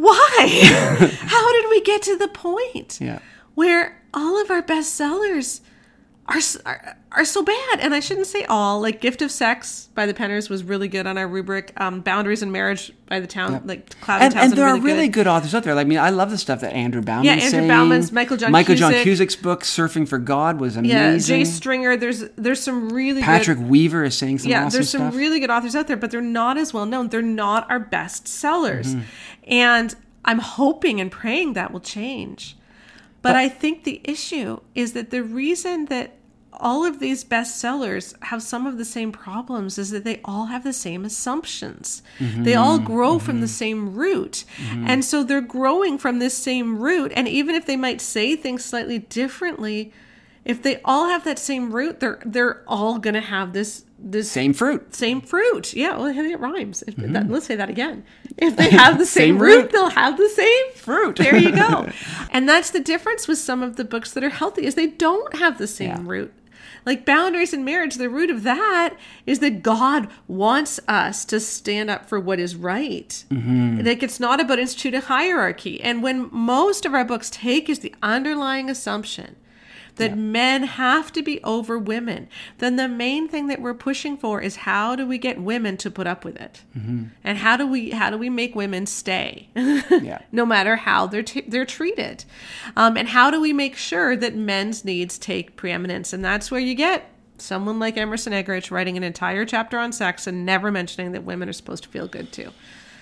[0.00, 1.10] "Why?
[1.20, 3.18] How did we get to the point yeah.
[3.54, 5.60] where all of our bestsellers?"
[6.30, 7.80] Are, are, are so bad.
[7.80, 8.80] And I shouldn't say all.
[8.80, 11.72] Like Gift of Sex by the Penners was really good on our rubric.
[11.80, 13.62] Um, Boundaries in Marriage by the Town, yep.
[13.64, 15.24] like Cloud and, and there really are really good.
[15.24, 15.26] good.
[15.26, 15.74] authors out there.
[15.74, 17.24] Like, I mean, I love the stuff that Andrew Bauman.
[17.24, 17.68] Yeah, Andrew saying.
[17.68, 18.78] Bauman's, Michael John Michael Cusick.
[18.78, 20.96] John Cusick's book Surfing for God was amazing.
[20.96, 21.96] Yeah, Jay Stringer.
[21.96, 24.66] There's there's some really Patrick good, Weaver is saying some yeah.
[24.66, 25.16] Awesome there's some stuff.
[25.16, 27.08] really good authors out there, but they're not as well known.
[27.08, 29.04] They're not our best sellers, mm-hmm.
[29.44, 32.56] and I'm hoping and praying that will change.
[33.22, 36.14] But I think the issue is that the reason that
[36.60, 40.62] all of these bestsellers have some of the same problems is that they all have
[40.62, 42.02] the same assumptions.
[42.18, 43.26] Mm-hmm, they all grow mm-hmm.
[43.26, 44.44] from the same root.
[44.56, 44.86] Mm-hmm.
[44.86, 47.12] And so they're growing from this same root.
[47.16, 49.92] And even if they might say things slightly differently,
[50.44, 54.54] if they all have that same root, they're they're all gonna have this this same
[54.54, 54.94] fruit.
[54.94, 55.74] Same fruit.
[55.74, 56.82] Yeah, well it rhymes.
[56.86, 58.04] If, that, let's say that again.
[58.38, 61.16] If they have the same, same root, root, they'll have the same fruit.
[61.16, 61.88] There you go.
[62.30, 65.36] and that's the difference with some of the books that are healthy is they don't
[65.36, 66.10] have the same yeah.
[66.10, 66.32] root.
[66.86, 71.90] Like boundaries in marriage, the root of that is that God wants us to stand
[71.90, 73.24] up for what is right.
[73.30, 73.80] Mm-hmm.
[73.80, 75.80] Like it's not about instituting hierarchy.
[75.80, 79.36] And when most of our books take is the underlying assumption
[80.00, 80.16] that yeah.
[80.16, 84.56] men have to be over women, then the main thing that we're pushing for is
[84.56, 87.04] how do we get women to put up with it, mm-hmm.
[87.22, 90.22] and how do we how do we make women stay, yeah.
[90.32, 92.24] no matter how they're t- they're treated,
[92.76, 96.60] um, and how do we make sure that men's needs take preeminence, and that's where
[96.60, 97.08] you get
[97.38, 101.48] someone like Emerson Eggerichs writing an entire chapter on sex and never mentioning that women
[101.48, 102.50] are supposed to feel good too.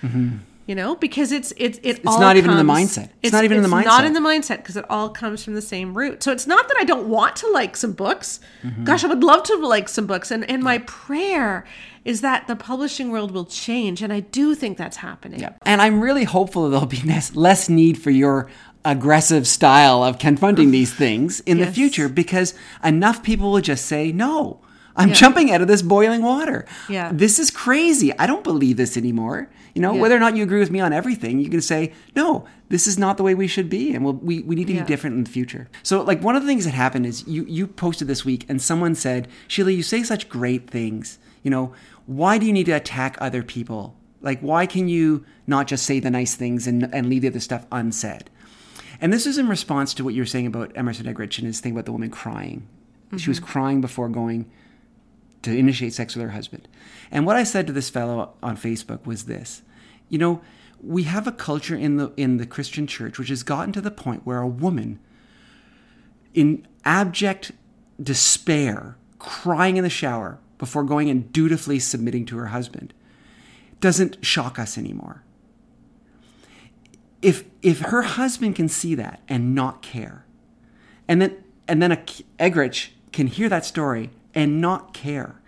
[0.03, 0.37] Mm-hmm
[0.69, 3.43] you know because it's it's it it's not even in the mindset it's, it's not
[3.43, 5.55] even it's in the mindset It's not in the mindset because it all comes from
[5.55, 8.85] the same root so it's not that i don't want to like some books mm-hmm.
[8.85, 11.65] gosh i would love to like some books and and my prayer
[12.05, 15.55] is that the publishing world will change and i do think that's happening yeah.
[15.63, 18.49] and i'm really hopeful that there'll be less, less need for your
[18.85, 21.67] aggressive style of confronting these things in yes.
[21.67, 22.55] the future because
[22.85, 24.61] enough people will just say no
[24.99, 25.15] I'm yeah.
[25.15, 26.67] jumping out of this boiling water.
[26.89, 27.13] Yeah.
[27.15, 28.13] This is crazy.
[28.19, 29.49] I don't believe this anymore.
[29.79, 30.01] You know, yeah.
[30.01, 32.99] whether or not you agree with me on everything, you can say, no, this is
[32.99, 33.95] not the way we should be.
[33.95, 34.83] And we'll, we, we need to yeah.
[34.83, 35.69] be different in the future.
[35.85, 38.61] So, like, one of the things that happened is you, you posted this week and
[38.61, 41.21] someone said, Sheila, you say such great things.
[41.45, 41.75] You know,
[42.07, 43.95] why do you need to attack other people?
[44.21, 47.39] Like, why can you not just say the nice things and, and leave the other
[47.39, 48.31] stuff unsaid?
[49.01, 51.61] And this is in response to what you were saying about Emerson Eggerichs and his
[51.61, 52.67] thing about the woman crying.
[53.07, 53.19] Mm-hmm.
[53.19, 53.47] She was mm-hmm.
[53.47, 54.51] crying before going
[55.43, 56.67] to initiate sex with her husband.
[57.13, 59.63] And what I said to this fellow on Facebook was this
[60.09, 60.41] you know,
[60.83, 63.91] we have a culture in the in the Christian church which has gotten to the
[63.91, 64.99] point where a woman
[66.35, 67.53] in abject
[68.01, 72.95] despair, crying in the shower before going and dutifully submitting to her husband,
[73.81, 75.23] doesn't shock us anymore.
[77.23, 80.25] If if her husband can see that and not care,
[81.09, 81.97] and then and then a
[82.39, 85.41] Eggerichs can hear that story and not care,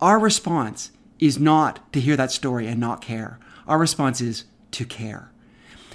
[0.00, 3.38] our response is not to hear that story and not care.
[3.68, 5.30] Our response is to care.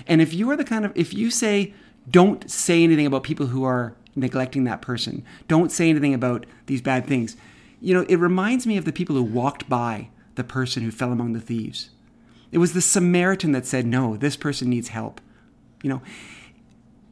[0.08, 1.74] And if you are the kind of if you say
[2.10, 5.24] don't say anything about people who are neglecting that person.
[5.48, 7.36] Don't say anything about these bad things.
[7.82, 11.12] You know, it reminds me of the people who walked by the person who fell
[11.12, 11.90] among the thieves.
[12.52, 15.22] It was the Samaritan that said, No, this person needs help.
[15.82, 16.02] You know,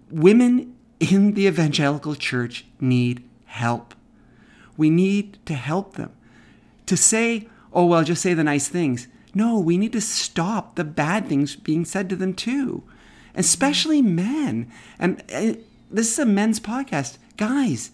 [0.10, 3.96] women in the evangelical church need help.
[4.78, 6.12] We need to help them.
[6.86, 9.08] To say, Oh, well, just say the nice things.
[9.34, 12.84] No, we need to stop the bad things being said to them too,
[13.36, 14.70] especially men.
[15.00, 15.56] And eh,
[15.90, 17.18] this is a men's podcast.
[17.38, 17.92] Guys,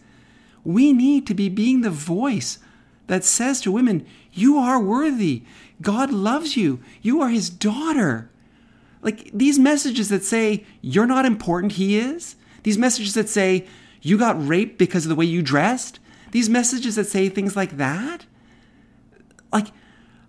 [0.63, 2.59] we need to be being the voice
[3.07, 5.43] that says to women, You are worthy.
[5.81, 6.79] God loves you.
[7.01, 8.29] You are his daughter.
[9.01, 12.35] Like these messages that say, You're not important, he is.
[12.63, 13.65] These messages that say,
[14.01, 15.99] You got raped because of the way you dressed.
[16.31, 18.25] These messages that say things like that.
[19.53, 19.67] Like,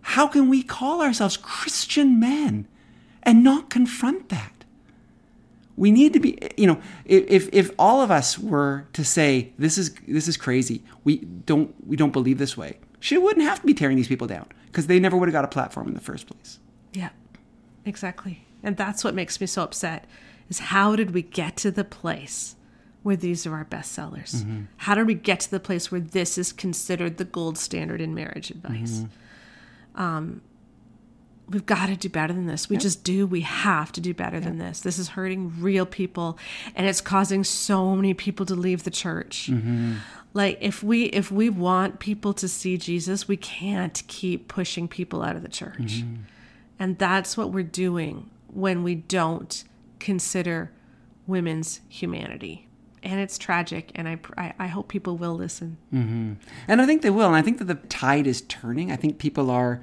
[0.08, 2.66] how can we call ourselves Christian men
[3.22, 4.58] and not confront that?
[5.78, 9.78] we need to be you know if if all of us were to say this
[9.78, 13.66] is this is crazy we don't we don't believe this way she wouldn't have to
[13.66, 16.00] be tearing these people down because they never would have got a platform in the
[16.00, 16.58] first place
[16.92, 17.10] yeah
[17.84, 20.04] exactly and that's what makes me so upset
[20.50, 22.56] is how did we get to the place
[23.04, 24.62] where these are our best sellers mm-hmm.
[24.78, 28.14] how did we get to the place where this is considered the gold standard in
[28.14, 29.12] marriage advice mm-hmm.
[29.98, 30.40] Um,
[31.50, 32.70] we've got to do better than this.
[32.70, 32.82] We yep.
[32.82, 33.26] just do.
[33.26, 34.44] We have to do better yep.
[34.44, 34.80] than this.
[34.80, 36.38] This is hurting real people
[36.74, 39.48] and it's causing so many people to leave the church.
[39.50, 39.96] Mm-hmm.
[40.34, 45.22] Like if we if we want people to see Jesus, we can't keep pushing people
[45.22, 46.02] out of the church.
[46.02, 46.22] Mm-hmm.
[46.78, 49.64] And that's what we're doing when we don't
[49.98, 50.70] consider
[51.26, 52.67] women's humanity.
[53.08, 55.78] And it's tragic, and I, I, I hope people will listen.
[55.94, 56.34] Mm-hmm.
[56.68, 57.26] And I think they will.
[57.26, 58.92] And I think that the tide is turning.
[58.92, 59.82] I think people are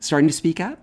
[0.00, 0.78] starting to speak up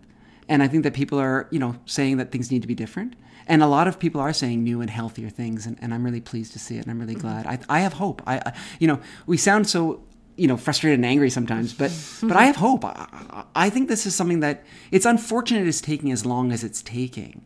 [0.50, 3.16] and I think that people are, you know, saying that things need to be different.
[3.48, 6.22] And a lot of people are saying new and healthier things, and, and I'm really
[6.22, 7.44] pleased to see it, and I'm really mm-hmm.
[7.44, 7.48] glad.
[7.48, 8.22] I, I have hope.
[8.26, 10.04] I, I, you know, we sound so,
[10.36, 11.92] you know, frustrated and angry sometimes, but
[12.24, 12.84] but I have hope.
[12.84, 16.82] I, I think this is something that it's unfortunate it's taking as long as it's
[16.82, 17.46] taking,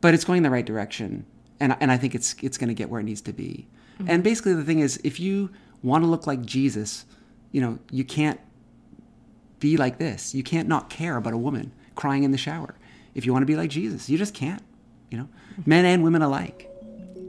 [0.00, 1.26] but it's going in the right direction,
[1.64, 3.66] and and I think it's it's going to get where it needs to be.
[3.98, 4.10] Mm-hmm.
[4.10, 5.50] And basically, the thing is, if you
[5.82, 7.06] want to look like Jesus,
[7.52, 8.40] you know, you can't
[9.60, 10.34] be like this.
[10.34, 12.74] You can't not care about a woman crying in the shower.
[13.14, 14.62] If you want to be like Jesus, you just can't,
[15.10, 15.28] you know,
[15.64, 16.68] men and women alike.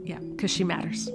[0.04, 1.06] Yeah, because she matters.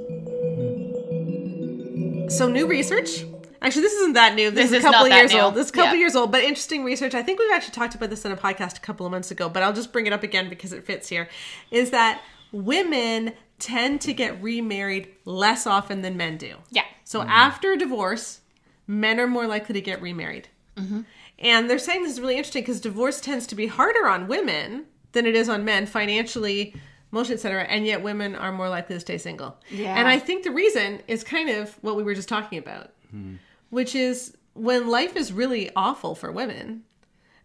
[2.36, 3.26] So, new research.
[3.62, 4.50] Actually, this isn't that new.
[4.50, 5.40] This, this is a couple of years new.
[5.40, 5.54] old.
[5.54, 6.00] This is a couple yeah.
[6.00, 7.14] years old, but interesting research.
[7.14, 9.48] I think we've actually talked about this in a podcast a couple of months ago,
[9.50, 11.30] but I'll just bring it up again because it fits here.
[11.70, 16.56] Is that women tend to get remarried less often than men do.
[16.72, 16.86] Yeah.
[17.04, 17.30] So mm-hmm.
[17.30, 18.42] after divorce,
[18.88, 20.50] men are more likely to get remarried.
[20.76, 21.02] Mm-hmm.
[21.40, 24.86] And they're saying this is really interesting because divorce tends to be harder on women
[25.12, 26.76] than it is on men financially,
[27.12, 27.64] emotionally, etc.
[27.64, 29.58] And yet women are more likely to stay single.
[29.70, 29.98] Yeah.
[29.98, 33.36] And I think the reason is kind of what we were just talking about, hmm.
[33.70, 36.84] which is when life is really awful for women,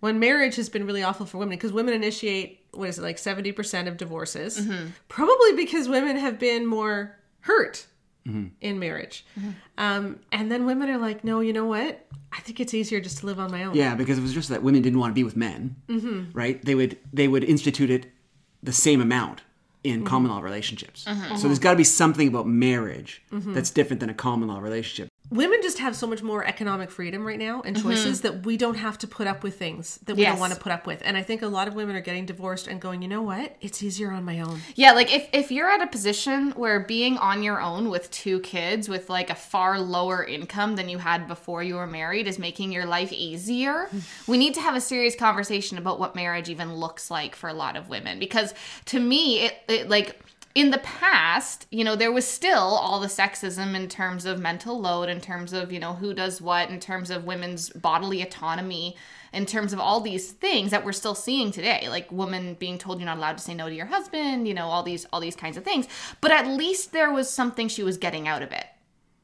[0.00, 3.18] when marriage has been really awful for women, because women initiate what is it like
[3.18, 4.88] seventy percent of divorces, mm-hmm.
[5.08, 7.86] probably because women have been more hurt
[8.26, 8.48] mm-hmm.
[8.60, 9.24] in marriage.
[9.38, 9.50] Mm-hmm.
[9.78, 12.06] Um, and then women are like, no, you know what?
[12.32, 13.74] I think it's easier just to live on my own.
[13.74, 16.36] Yeah, because it was just that women didn't want to be with men, mm-hmm.
[16.36, 16.62] right?
[16.64, 18.12] They would they would institute it
[18.62, 19.42] the same amount
[19.84, 20.06] in mm-hmm.
[20.06, 21.04] common law relationships.
[21.04, 21.36] Mm-hmm.
[21.36, 25.08] So there's got to be something about marriage that's different than a common law relationship
[25.30, 28.34] women just have so much more economic freedom right now and choices mm-hmm.
[28.34, 30.32] that we don't have to put up with things that we yes.
[30.32, 31.02] don't want to put up with.
[31.04, 33.56] And I think a lot of women are getting divorced and going, you know what?
[33.60, 34.60] It's easier on my own.
[34.74, 38.40] Yeah, like if, if you're at a position where being on your own with two
[38.40, 42.38] kids with like a far lower income than you had before you were married is
[42.38, 43.90] making your life easier,
[44.26, 47.54] we need to have a serious conversation about what marriage even looks like for a
[47.54, 48.18] lot of women.
[48.18, 48.54] Because
[48.86, 50.20] to me, it, it like
[50.56, 54.80] in the past, you know, there was still all the sexism in terms of mental
[54.80, 58.96] load, in terms of, you know, who does what, in terms of women's bodily autonomy,
[59.34, 62.98] in terms of all these things that we're still seeing today, like women being told
[62.98, 65.36] you're not allowed to say no to your husband, you know, all these all these
[65.36, 65.88] kinds of things.
[66.22, 68.64] But at least there was something she was getting out of it.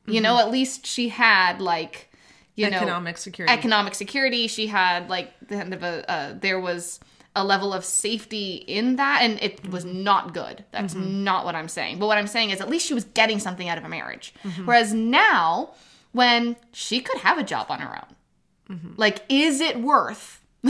[0.04, 0.24] You mm-hmm.
[0.24, 2.10] know, at least she had like
[2.56, 3.52] you economic know, economic security.
[3.54, 4.48] Economic security.
[4.48, 7.00] She had like the end of a uh, there was
[7.34, 10.64] a level of safety in that and it was not good.
[10.70, 11.24] That's mm-hmm.
[11.24, 11.98] not what i'm saying.
[11.98, 14.34] But what i'm saying is at least she was getting something out of a marriage.
[14.44, 14.66] Mm-hmm.
[14.66, 15.72] Whereas now
[16.12, 18.92] when she could have a job on her own mm-hmm.
[18.96, 20.40] like is it worth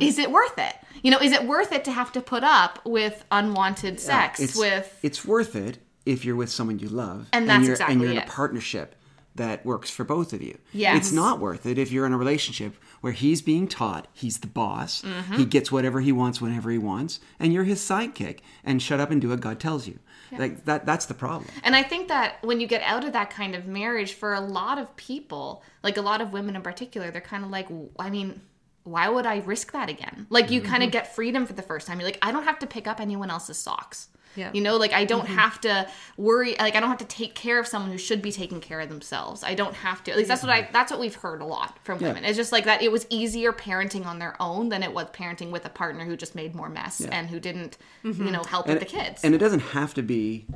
[0.00, 0.74] is it worth it?
[1.02, 4.56] You know is it worth it to have to put up with unwanted sex it's,
[4.56, 8.02] with it's worth it if you're with someone you love And that's you're, exactly and
[8.02, 8.94] you're in a partnership
[9.36, 10.58] that works for both of you.
[10.72, 10.96] Yes.
[10.96, 14.46] It's not worth it if you're in a relationship where he's being taught he's the
[14.46, 15.36] boss, Mm-hmm.
[15.36, 19.10] he gets whatever he wants whenever he wants, and you're his sidekick and shut up
[19.10, 19.98] and do what God tells you.
[20.32, 21.48] Like that that's the problem.
[21.62, 24.40] And I think that when you get out of that kind of marriage, for a
[24.40, 28.10] lot of people, like a lot of women in particular, they're kind of like, I
[28.10, 28.40] mean,
[28.82, 30.26] why would I risk that again?
[30.30, 31.98] Like, you kind of get freedom for the first time.
[32.00, 34.08] You're like, I don't have to pick up anyone else's socks.
[34.36, 34.50] Yeah.
[34.52, 35.34] You know, like I don't mm-hmm.
[35.34, 36.56] have to worry.
[36.58, 38.88] Like I don't have to take care of someone who should be taking care of
[38.88, 39.42] themselves.
[39.42, 40.10] I don't have to.
[40.10, 40.62] At least that's what I.
[40.62, 40.72] Mm-hmm.
[40.72, 42.24] That's what we've heard a lot from women.
[42.24, 42.82] It's just like that.
[42.82, 46.16] It was easier parenting on their own than it was parenting with a partner who
[46.16, 48.32] just made more mess and who didn't, you mm-hmm.
[48.32, 49.24] know, help with the kids.
[49.24, 50.46] And it doesn't have to be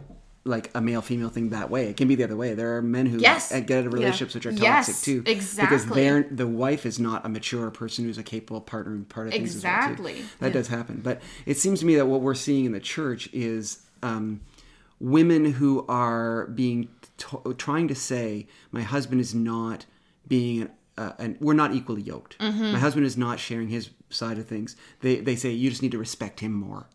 [0.44, 1.87] like a male female thing that way.
[1.88, 2.55] It can be the other way.
[2.55, 3.50] There are men who Yes.
[3.53, 5.22] get out of relationships which are Yes, toxic too.
[5.22, 6.03] Because exactly.
[6.03, 9.35] they're the wife is not a mature person who's a capable partner and part of
[9.35, 9.79] things as well, too.
[9.92, 10.24] Exactly.
[10.38, 11.00] That does happen.
[11.05, 14.40] But it seems to me that what we're seeing in the church is um,
[14.98, 19.85] women who are being to- trying to say, "My husband is not
[20.26, 22.38] being." An, uh, and we're not equally yoked.
[22.38, 22.72] Mm-hmm.
[22.72, 24.76] My husband is not sharing his side of things.
[25.00, 26.88] They they say you just need to respect him more.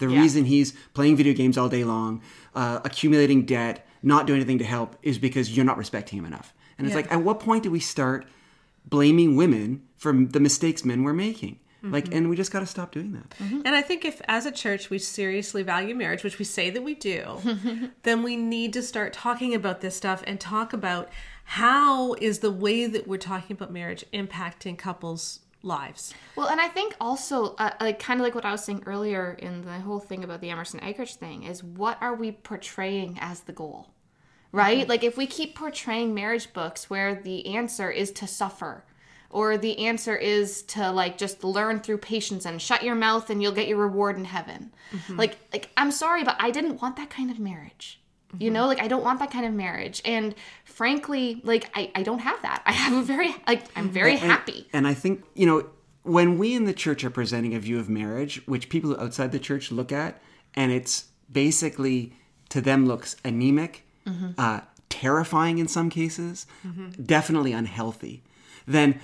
[0.00, 0.20] The Yeah.
[0.20, 2.20] reason he's playing video games all day long,
[2.54, 6.52] uh, accumulating debt, not doing anything to help, is because you're not respecting him enough.
[6.76, 8.26] And it's like, at what point do we start
[8.88, 11.58] blaming women for the mistakes men were making?
[11.82, 13.34] Like, and we just got to stop doing that.
[13.40, 16.82] And I think if, as a church, we seriously value marriage, which we say that
[16.82, 17.38] we do,
[18.02, 21.08] then we need to start talking about this stuff and talk about
[21.44, 26.14] how is the way that we're talking about marriage impacting couples' lives.
[26.36, 29.36] Well, and I think also, uh, like kind of like what I was saying earlier
[29.38, 33.40] in the whole thing about the Emerson Eggerichs thing, is what are we portraying as
[33.40, 33.88] the goal?
[34.52, 34.88] Right?
[34.88, 38.84] Like if we keep portraying marriage books where the answer is to suffer,
[39.30, 43.40] or the answer is to like just learn through patience and shut your mouth and
[43.40, 44.72] you'll get your reward in heaven.
[45.08, 47.99] Like, like I'm sorry, but I didn't want that kind of marriage.
[48.38, 50.00] You know, like I don't want that kind of marriage.
[50.04, 52.62] And frankly, like I, I don't have that.
[52.66, 53.92] I have a very like I'm mm-hmm.
[53.92, 54.68] very And- happy.
[54.72, 55.68] And I think, you know,
[56.02, 59.38] when we in the church are presenting a view of marriage, which people outside the
[59.38, 60.20] church look at,
[60.54, 62.14] and it's basically
[62.48, 64.30] to them looks anemic, mm-hmm.
[64.38, 66.90] uh, terrifying in some cases, mm-hmm.
[67.02, 68.22] definitely unhealthy,
[68.66, 69.00] then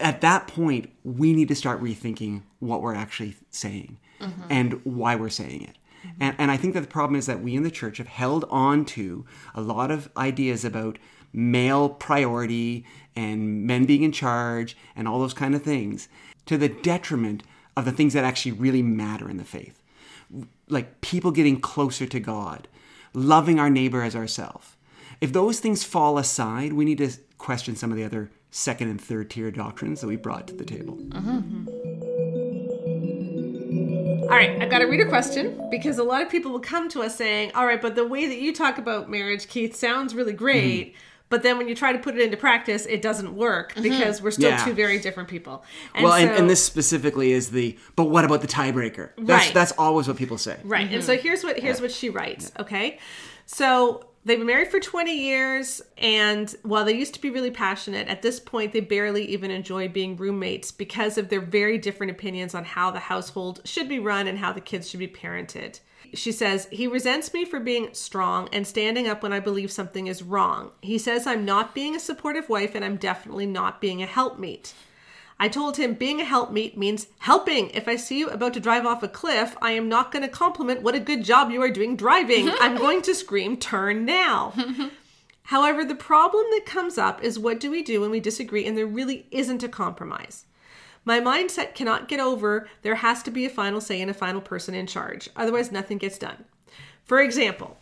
[0.00, 3.98] at that point, we need to start rethinking what we're actually saying
[4.50, 5.76] and why we're saying it.
[6.04, 6.22] Mm-hmm.
[6.22, 8.44] And, and I think that the problem is that we in the church have held
[8.50, 10.98] on to a lot of ideas about
[11.32, 12.84] male priority
[13.16, 16.08] and men being in charge and all those kind of things
[16.46, 17.42] to the detriment
[17.76, 19.82] of the things that actually really matter in the faith.
[20.68, 22.68] Like people getting closer to God,
[23.12, 24.76] loving our neighbor as ourselves.
[25.20, 29.00] If those things fall aside, we need to question some of the other second and
[29.00, 30.96] third tier doctrines that we brought to the table.
[30.96, 31.30] Mm-hmm.
[31.30, 31.93] Mm-hmm.
[34.34, 36.58] All right, I've got to read a reader question because a lot of people will
[36.58, 39.76] come to us saying, All right, but the way that you talk about marriage, Keith,
[39.76, 40.88] sounds really great.
[40.88, 40.98] Mm-hmm.
[41.28, 43.82] But then when you try to put it into practice, it doesn't work mm-hmm.
[43.84, 44.64] because we're still Yeah.
[44.64, 45.62] two very different people.
[45.94, 49.10] And well, and, so- and this specifically is the, but what about the tiebreaker?
[49.18, 49.54] That's, Right.
[49.54, 50.58] that's always what people say.
[50.64, 50.80] Right.
[50.82, 51.00] And mm-hmm.
[51.02, 52.98] so here's what here's what she writes, okay?
[53.46, 58.08] So they've been married for 20 years and while they used to be really passionate,
[58.08, 62.54] at this point they barely even enjoy being roommates because of their very different opinions
[62.54, 65.80] on how the household should be run and how the kids should be parented.
[66.12, 70.06] She says, He resents me for being strong and standing up when I believe something
[70.06, 70.70] is wrong.
[70.80, 74.74] He says I'm not being a supportive wife and I'm definitely not being a helpmate.
[75.38, 77.70] I told him being a helpmate means helping.
[77.70, 80.28] If I see you about to drive off a cliff, I am not going to
[80.28, 82.50] compliment what a good job you are doing driving.
[82.60, 84.54] I'm going to scream, turn now.
[85.44, 88.78] However, the problem that comes up is what do we do when we disagree and
[88.78, 90.46] there really isn't a compromise?
[91.04, 94.40] My mindset cannot get over there has to be a final say and a final
[94.40, 95.28] person in charge.
[95.36, 96.44] Otherwise, nothing gets done.
[97.04, 97.76] For example,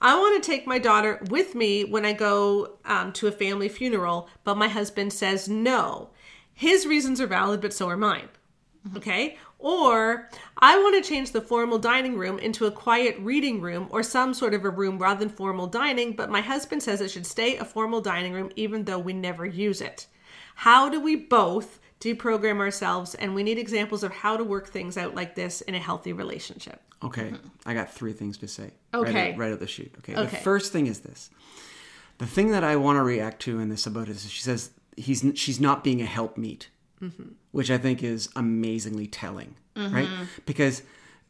[0.00, 3.68] I want to take my daughter with me when I go um, to a family
[3.68, 6.10] funeral, but my husband says no.
[6.58, 8.28] His reasons are valid, but so are mine.
[8.96, 9.38] Okay?
[9.60, 10.28] Or
[10.58, 14.34] I want to change the formal dining room into a quiet reading room or some
[14.34, 17.56] sort of a room rather than formal dining, but my husband says it should stay
[17.58, 20.08] a formal dining room even though we never use it.
[20.56, 23.14] How do we both deprogram ourselves?
[23.14, 26.12] And we need examples of how to work things out like this in a healthy
[26.12, 26.82] relationship.
[27.04, 27.34] Okay,
[27.66, 28.72] I got three things to say.
[28.92, 29.12] Okay.
[29.12, 29.94] Right out, right out the chute.
[29.98, 30.14] Okay.
[30.14, 30.38] The Okay.
[30.38, 31.30] first thing is this.
[32.18, 35.24] The thing that I want to react to in this about is she says he's
[35.34, 36.68] she's not being a helpmeet.
[37.52, 40.08] which I think is amazingly telling, right?
[40.46, 40.82] Because,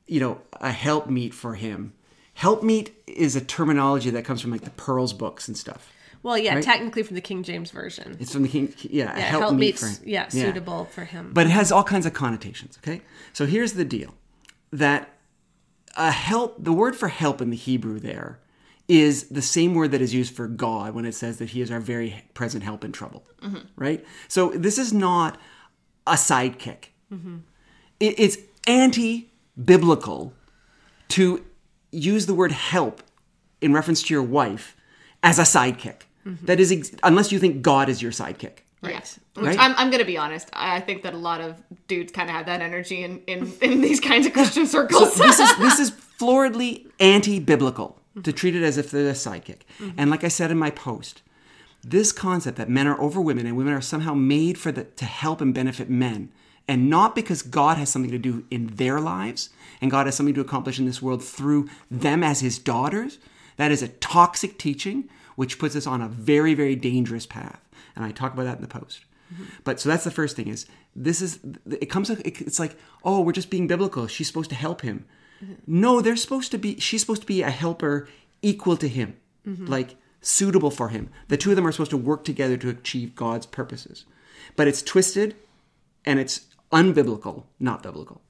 [0.07, 1.93] you know, a helpmeet for him.
[2.35, 5.93] Helpmeet is a terminology that comes from like the Pearls books and stuff.
[6.23, 6.65] Well, yeah, Right?
[6.65, 8.17] technically from the King James version.
[8.19, 10.09] It's from the King, yeah, Yeah, helpmeet help for him.
[10.09, 11.31] yeah, suitable for him.
[11.35, 13.03] But it has all kinds of connotations, okay?
[13.33, 14.15] So here's the deal
[14.73, 15.11] that
[15.97, 18.41] a help, the word for help in the Hebrew there
[18.89, 21.71] is the same word that is used for God when it says that he is
[21.71, 23.59] our very present help in trouble, mm-hmm.
[23.77, 24.05] right?
[24.29, 25.39] So this is not
[26.07, 26.87] a sidekick.
[27.13, 27.39] Mm-hmm.
[28.01, 29.31] It- it's anti
[29.63, 30.33] biblical
[31.09, 31.45] to
[31.91, 33.03] use the word help
[33.61, 34.77] in reference to your wife
[35.23, 36.03] as a sidekick.
[36.25, 36.47] Mm-hmm.
[36.47, 38.59] That is, ex- unless you think God is your sidekick.
[38.83, 39.19] Yes.
[39.37, 39.59] Right?
[39.59, 40.49] I'm, I'm going to be honest.
[40.53, 43.53] I I think that a lot of dudes kind of have that energy in, in,
[43.61, 45.17] in these kinds of Christian circles.
[45.17, 49.61] this is this is floridly anti-biblical to treat it as if they're a sidekick.
[49.97, 51.23] And like I said in my post,
[51.83, 55.05] this concept that men are over women and women are somehow made for the to
[55.05, 56.31] help and benefit men,
[56.67, 59.51] and not because God has something to do in their lives
[59.81, 63.19] and God has something to accomplish in this world through them as His daughters.
[63.57, 67.61] That is a toxic teaching which puts us on a very very dangerous path.
[67.95, 69.05] And I talk about that in the post.
[69.65, 70.67] But so that's the first thing is
[70.97, 74.81] this is it comes it's like oh we're just being biblical she's supposed to help
[74.81, 75.05] him
[75.67, 78.09] no they're supposed to be she's supposed to be a helper
[78.43, 79.17] equal to him
[79.47, 79.67] mm-hmm.
[79.67, 83.15] like suitable for him the two of them are supposed to work together to achieve
[83.15, 84.05] god's purposes
[84.57, 85.37] but it's twisted
[86.05, 88.21] and it's unbiblical not biblical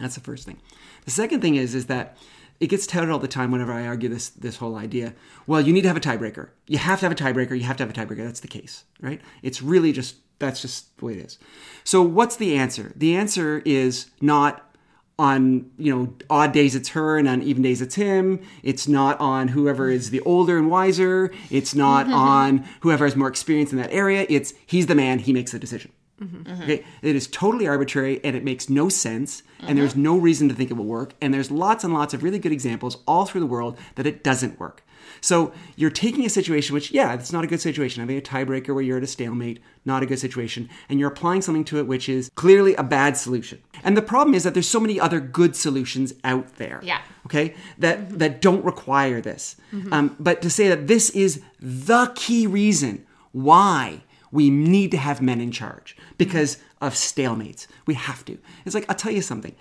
[0.00, 0.60] that's the first thing
[1.04, 2.16] the second thing is is that
[2.60, 5.14] it gets touted all the time whenever I argue this this whole idea.
[5.46, 6.50] Well, you need to have a tiebreaker.
[6.66, 7.56] You have to have a tiebreaker.
[7.56, 8.24] You have to have a tiebreaker.
[8.24, 9.20] That's the case, right?
[9.42, 11.38] It's really just that's just the way it is.
[11.84, 12.92] So what's the answer?
[12.96, 14.74] The answer is not
[15.18, 18.40] on you know odd days it's her and on even days it's him.
[18.62, 21.32] It's not on whoever is the older and wiser.
[21.50, 22.14] It's not mm-hmm.
[22.14, 24.26] on whoever has more experience in that area.
[24.28, 25.18] It's he's the man.
[25.20, 25.92] He makes the decision.
[26.20, 26.62] Mm-hmm.
[26.62, 29.78] Okay, it is totally arbitrary and it makes no sense, and mm-hmm.
[29.78, 31.12] there's no reason to think it will work.
[31.20, 34.24] And there's lots and lots of really good examples all through the world that it
[34.24, 34.82] doesn't work.
[35.20, 38.00] So you're taking a situation which, yeah, it's not a good situation.
[38.00, 41.42] Having a tiebreaker where you're at a stalemate, not a good situation, and you're applying
[41.42, 43.62] something to it which is clearly a bad solution.
[43.84, 46.80] And the problem is that there's so many other good solutions out there.
[46.82, 47.00] Yeah.
[47.26, 48.18] Okay, that mm-hmm.
[48.18, 49.56] that don't require this.
[49.72, 49.92] Mm-hmm.
[49.92, 54.02] Um, but to say that this is the key reason why
[54.32, 56.86] we need to have men in charge because mm-hmm.
[56.86, 57.66] of stalemates.
[57.86, 58.38] We have to.
[58.64, 59.54] It's like, I'll tell you something.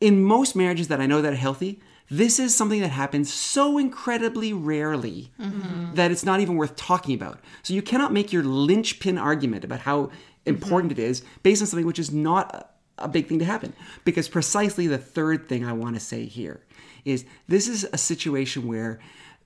[0.00, 1.80] In most marriages that I know that are healthy,
[2.10, 5.94] this is something that happens so incredibly rarely mm-hmm.
[5.94, 7.40] that it's not even worth talking about.
[7.62, 10.10] So you cannot make your linchpin argument about how
[10.46, 11.02] important mm-hmm.
[11.02, 13.74] it is based on something which is not a, a big thing to happen.
[14.04, 16.64] Because precisely the third thing I want to say here
[17.04, 18.98] is this is a situation where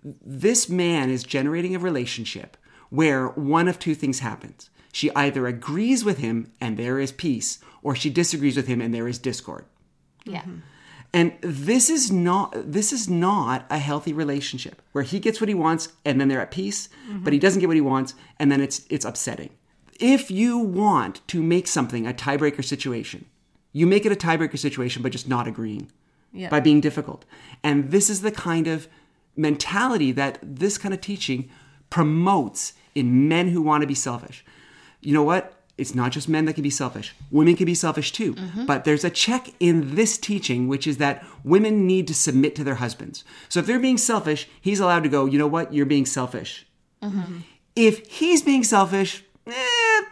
[0.05, 2.57] this man is generating a relationship
[2.91, 4.71] where one of two things happens.
[4.93, 8.93] She either agrees with him and there is peace, or she disagrees with him and
[8.93, 9.65] there is discord.
[10.25, 10.43] yeah.
[10.43, 10.59] Mm-hmm.
[11.15, 15.55] And this is not this is not a healthy relationship where he gets what he
[15.55, 16.89] wants and then they're at peace,
[17.23, 19.51] but he doesn't get what he wants and then it's it's upsetting.
[20.01, 23.27] If you want to make something a tiebreaker situation,
[23.73, 25.91] you make it a tiebreaker situation by just not agreeing.
[26.33, 26.49] Yeah.
[26.49, 27.27] By being difficult.
[27.63, 28.89] And this is the kind of
[29.37, 31.51] mentality that this kind of teaching
[31.91, 34.45] promotes in men who want to be selfish.
[35.03, 35.62] You know what?
[35.79, 37.15] It's not just men that can be selfish.
[37.31, 38.35] Women can be selfish too.
[38.35, 38.67] Mm-hmm.
[38.67, 42.65] But there's a check in this teaching, which is that women need to submit to
[42.65, 43.25] their husbands.
[43.49, 45.73] So if they're being selfish, he's allowed to go, you know what?
[45.73, 46.67] You're being selfish.
[47.03, 47.39] Mm-hmm.
[47.75, 50.03] If he's being selfish, eh,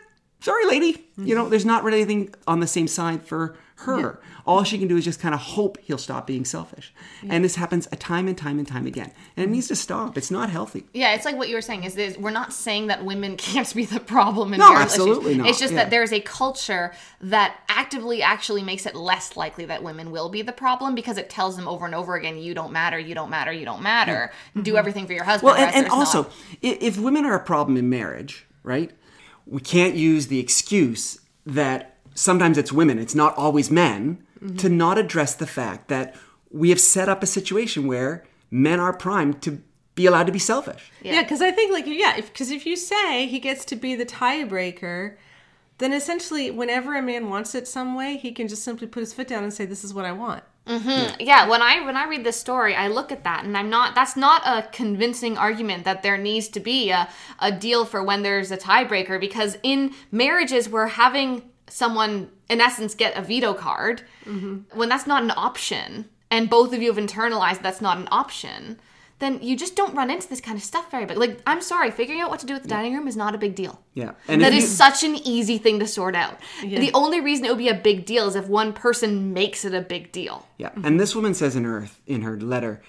[0.40, 0.86] sorry, lady.
[0.86, 0.94] You
[1.24, 1.34] mm-hmm.
[1.34, 4.20] know, there's not really anything on the same side for her.
[4.46, 6.92] All she can do is just kind of hope he'll stop being selfish.
[7.28, 9.12] And this happens a time and time and time again.
[9.36, 10.16] And it needs to stop.
[10.16, 10.86] It's not healthy.
[10.92, 11.84] Yeah, it's like what you were saying.
[11.84, 14.74] Is this, we're not saying that women can't be the problem in marriage.
[14.74, 15.38] No, absolutely issues.
[15.38, 15.84] not, It's just yeah.
[15.84, 20.42] that there's a culture that actively actually makes it less likely that women will be
[20.42, 22.98] the problem because it tells them over and over again, "You don't matter.
[22.98, 23.52] You don't matter.
[23.52, 24.32] You don't matter.
[24.54, 24.76] Do mm-hmm.
[24.76, 26.32] everything for your husband." Well, and, and also, not."
[26.62, 28.90] if women are a problem in marriage, right,
[29.46, 34.24] we can't use the excuse that sometimes it's women, it's not always men,
[34.58, 36.16] to not address the fact that
[36.50, 39.62] we have set up a situation where men are primed to
[39.94, 40.90] be allowed to be selfish.
[41.02, 44.06] Yeah, because I think like yeah, because if, you say he gets to be the
[44.06, 45.16] tiebreaker,
[45.78, 49.12] then essentially whenever a man wants it some way, he can just simply put his
[49.12, 51.16] foot down and say, "This is what I want." Mm-hmm.
[51.20, 53.94] yeah when i when i read this story i look at that and i'm not
[53.94, 57.08] that's not a convincing argument that there needs to be a,
[57.40, 62.94] a deal for when there's a tiebreaker because in marriages we're having someone in essence
[62.94, 64.02] get a veto card
[64.74, 68.78] when that's not an option and both of you have internalized that's not an option
[69.20, 71.18] then you just don't run into this kind of stuff very big.
[71.18, 73.38] Like, I'm sorry, figuring out what to do with the dining room is not a
[73.38, 73.78] big deal.
[73.92, 74.12] Yeah.
[74.26, 76.38] And that is you- such an easy thing to sort out.
[76.62, 79.74] The only reason it would be a big deal is if one person makes it
[79.74, 80.48] a big deal.
[80.56, 82.80] Yeah, and this woman says in her in her letter,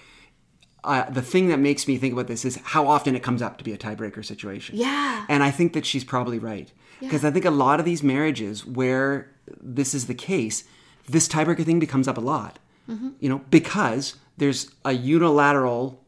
[0.84, 3.58] uh, the thing that makes me think about this is how often it comes up
[3.58, 4.76] to be a tiebreaker situation.
[4.78, 5.26] Yeah.
[5.28, 6.72] and I think that she's probably right
[7.06, 9.30] because I think a lot of these marriages where
[9.60, 10.64] this is the case,
[11.08, 12.58] this tiebreaker thing becomes up a lot.
[12.88, 13.10] Mm-hmm.
[13.20, 16.00] You know, because there's a unilateral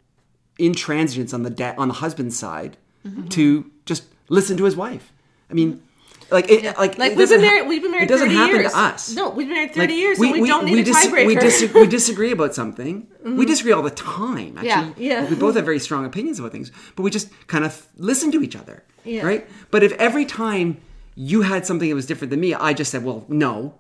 [0.58, 2.76] intransigence on the da- on the husband's side
[3.06, 3.28] mm-hmm.
[3.28, 5.12] to just listen to his wife.
[5.50, 5.74] I mean.
[5.74, 5.86] Mm-hmm.
[6.34, 7.68] Like, it, like, Like it we've been ha- married.
[7.68, 8.10] We've been married.
[8.10, 8.72] It doesn't 30 happen years.
[8.72, 9.14] to us.
[9.14, 11.26] No, we've been married Like, thirty years, and we, don't need a dis- tiebreaker.
[11.26, 13.06] We, dis- we disagree about something.
[13.22, 13.44] We mm-hmm.
[13.44, 14.58] disagree all the time.
[14.58, 14.66] Actually,
[15.06, 15.22] Yeah.
[15.22, 15.30] Yeah.
[15.30, 18.42] We both have very strong opinions about things, but we just kind of listen to
[18.42, 19.24] each other, Yeah.
[19.24, 19.46] right?
[19.70, 20.78] But if every time
[21.14, 23.74] you had something that was different than me, I just said, "Well, no,"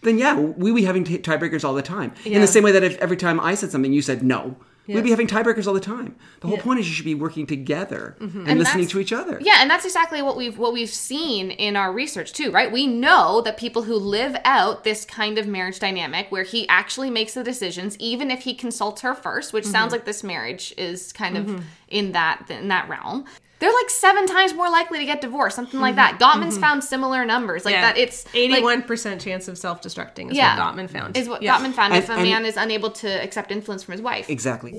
[0.00, 2.14] then yeah, we be having t- tiebreakers all the time.
[2.24, 4.56] In the same way that if every time I said something, you said no.
[4.94, 6.16] We'd be having tiebreakers all the time.
[6.40, 6.62] The whole Yeah.
[6.62, 8.40] point is you should be working together mm-hmm.
[8.40, 9.38] and, And listening to each other.
[9.40, 12.70] Yeah, and that's exactly what we've what we've seen in our research too, right?
[12.70, 17.10] We know that people who live out this kind of marriage dynamic where he actually
[17.10, 19.92] makes the decisions even if he consults her first, which sounds mm-hmm.
[19.92, 21.62] like this marriage is kind of mm-hmm.
[21.88, 23.26] in that in that realm.
[23.60, 26.18] They're like seven times more likely to get divorced, something like that.
[26.18, 26.22] Mm-hmm.
[26.22, 26.62] Gottman's mm-hmm.
[26.62, 27.98] found similar numbers, like that.
[27.98, 31.16] It's like- eighty-one percent chance of self-destructing is yeah, what Gottman found.
[31.16, 31.58] Is what Yeah.
[31.58, 34.28] Gottman found if a And- and- man is unable to accept influence from his wife.
[34.30, 34.72] Exactly.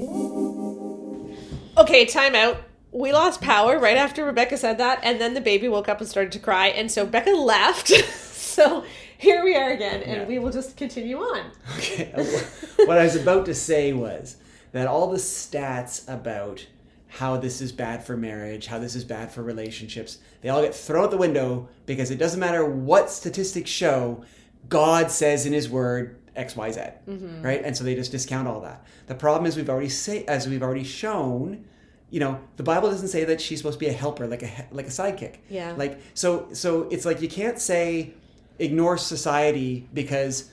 [1.78, 2.58] Okay, time out.
[2.92, 6.10] We lost power right after Rebecca said that, and then the baby woke up and
[6.10, 7.88] started to cry, and so Becca left.
[8.36, 8.84] so
[9.18, 10.28] here we are again, and Yeah.
[10.28, 11.52] we will just continue on.
[11.78, 12.12] Okay,
[12.86, 14.36] what I was about to say was
[14.74, 16.66] that all the stats about
[17.12, 20.74] how this is bad for marriage, how this is bad for relationships, they all get
[20.74, 24.24] thrown out the window because it doesn't matter what statistics show,
[24.70, 27.42] God says in His Word X, Y, Z, mm-hmm.
[27.42, 27.62] right?
[27.66, 28.86] And so they just discount all that.
[29.08, 31.66] The problem is we've already say as we've already shown.
[32.12, 34.68] You know, the Bible doesn't say that she's supposed to be a helper, like a
[34.72, 35.40] like a sidekick.
[35.50, 35.74] Yeah.
[35.74, 38.14] Like so, so it's like you can't say
[38.58, 40.50] ignore society because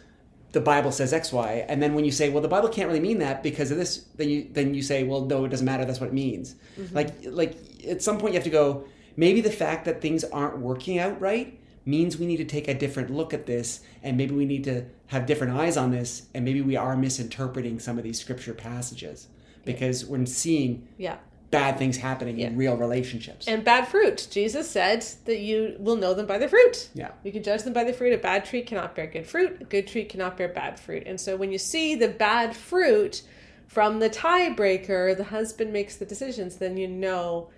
[0.52, 3.00] the Bible says X, Y, and then when you say, well, the Bible can't really
[3.00, 5.84] mean that because of this, then you then you say, well, no, it doesn't matter.
[5.84, 6.54] That's what it means.
[6.78, 6.94] Mm-hmm.
[6.94, 8.84] Like like at some point you have to go.
[9.16, 12.74] Maybe the fact that things aren't working out right means we need to take a
[12.74, 16.44] different look at this, and maybe we need to have different eyes on this, and
[16.44, 19.28] maybe we are misinterpreting some of these scripture passages
[19.64, 21.16] because we're seeing Yeah.
[21.50, 22.48] Bad things happening Yeah.
[22.48, 23.48] in real relationships.
[23.48, 24.28] And bad fruit.
[24.30, 26.88] Jesus said that you will know them by the fruit.
[26.94, 27.10] Yeah.
[27.24, 28.12] You can judge them by the fruit.
[28.12, 29.58] A bad tree cannot bear good fruit.
[29.62, 31.04] A good tree cannot bear bad fruit.
[31.06, 33.22] And so when you see the bad fruit
[33.66, 37.48] from the tiebreaker, the husband makes the decisions, then you know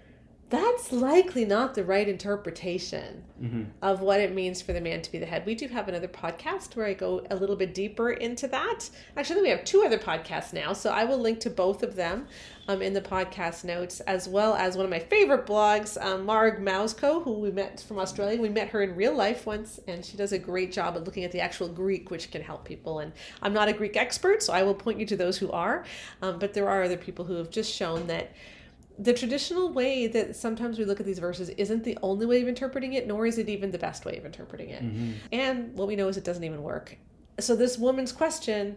[0.50, 3.62] that's likely not the right interpretation mm-hmm.
[3.82, 5.46] of what it means for the man to be the head.
[5.46, 8.90] We do have another podcast where I go a little bit deeper into that.
[9.16, 12.26] Actually, we have two other podcasts now, so I will link to both of them
[12.70, 16.60] um, in the podcast notes, as well as one of my favorite blogs, um, Marg
[16.60, 18.40] Mowczko, who we met from Australia.
[18.40, 21.24] We met her in real life once, and she does a great job at looking
[21.24, 23.00] at the actual Greek, which can help people.
[23.00, 23.12] And
[23.42, 25.84] I'm not a Greek expert, so I will point you to those who are.
[26.22, 28.32] Um, but there are other people who have just shown that
[28.98, 32.46] the traditional way that sometimes we look at these verses isn't the only way of
[32.46, 34.82] interpreting it, nor is it even the best way of interpreting it.
[35.32, 36.96] And what we know is it doesn't even work.
[37.40, 38.76] So this woman's question,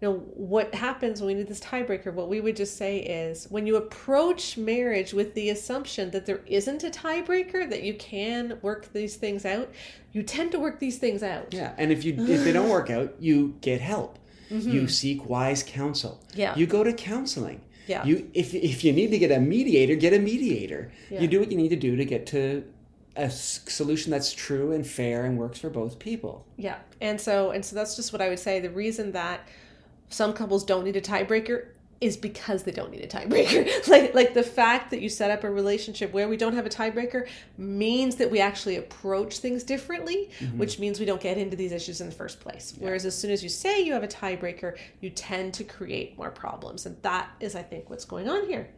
[0.00, 2.12] you know, what happens when we need this tiebreaker?
[2.12, 6.42] What we would just say is when you approach marriage with the assumption that there
[6.46, 9.72] isn't a tiebreaker, that you can work these things out,
[10.12, 11.54] you tend to work these things out.
[11.54, 14.18] Yeah, and if you if they don't work out, you get help.
[14.50, 14.70] Mm-hmm.
[14.70, 16.22] You seek wise counsel.
[16.34, 16.54] Yeah.
[16.56, 17.62] You go to counseling.
[17.86, 18.04] Yeah.
[18.04, 20.92] You if if you need to get a mediator, get a mediator.
[21.10, 21.20] Yeah.
[21.20, 22.64] You do what you need to do to get to
[23.16, 26.46] a solution that's true and fair and works for both people.
[26.58, 26.76] Yeah.
[27.00, 28.60] And so and so that's just what I would say.
[28.60, 29.48] The reason that
[30.08, 31.68] some couples don't need a tiebreaker
[32.00, 33.88] is because they don't need a tiebreaker.
[33.88, 36.68] like like the fact that you set up a relationship where we don't have a
[36.68, 37.26] tiebreaker
[37.56, 42.00] means that we actually approach things differently, which means we don't get into these issues
[42.00, 42.74] in the first place.
[42.78, 46.30] Whereas as soon as you say you have a tiebreaker, you tend to create more
[46.30, 46.84] problems.
[46.86, 48.68] And that is I think what's going on here.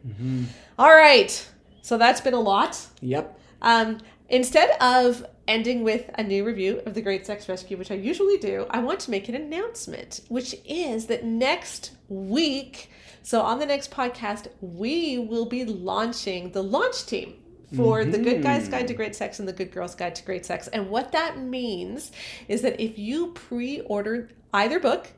[0.77, 1.49] All right.
[1.81, 2.85] So that's been a lot.
[3.01, 3.39] Yep.
[3.61, 3.97] Um,
[4.29, 8.37] instead of ending with a new review of The Great Sex Rescue, which I usually
[8.37, 12.91] do, I want to make an announcement, which is that next week,
[13.23, 17.35] so on the next podcast, we will be launching the launch team.
[17.75, 18.41] For the Good mm-hmm.
[18.41, 20.67] Guys Guide to Great Sex and the Good Girls Guide to Great Sex.
[20.69, 22.11] And what that means
[22.47, 25.11] is that if you pre order either book,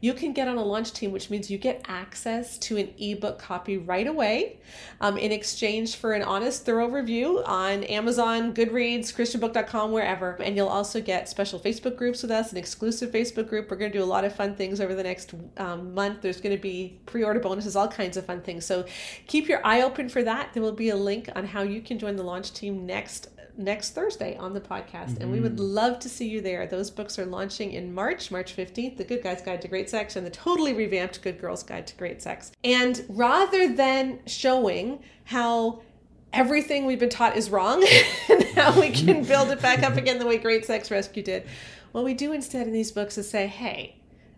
[0.00, 3.38] you can get on a launch team, which means you get access to an ebook
[3.38, 4.58] copy right away
[5.00, 10.32] um, in exchange for an honest, thorough review on Amazon, Goodreads, ChristianBook.com, wherever.
[10.42, 13.70] And you'll also get special Facebook groups with us, an exclusive Facebook group.
[13.70, 16.22] We're going to do a lot of fun things over the next um, month.
[16.22, 18.64] There's going to be pre order bonuses, all kinds of fun things.
[18.64, 18.84] So
[19.26, 20.52] keep your eye open for that.
[20.52, 23.90] There will be a link on how you can join the launch team next next
[23.90, 25.10] Thursday on the podcast.
[25.10, 25.22] Mm-hmm.
[25.22, 26.66] And we would love to see you there.
[26.66, 30.16] Those books are launching in March, March 15th The Good Guy's Guide to Great Sex
[30.16, 32.52] and the totally revamped Good Girl's Guide to Great Sex.
[32.64, 35.82] And rather than showing how
[36.32, 37.86] everything we've been taught is wrong
[38.28, 41.46] and how we can build it back up again the way Great Sex Rescue did,
[41.92, 43.96] what we do instead in these books is say, hey,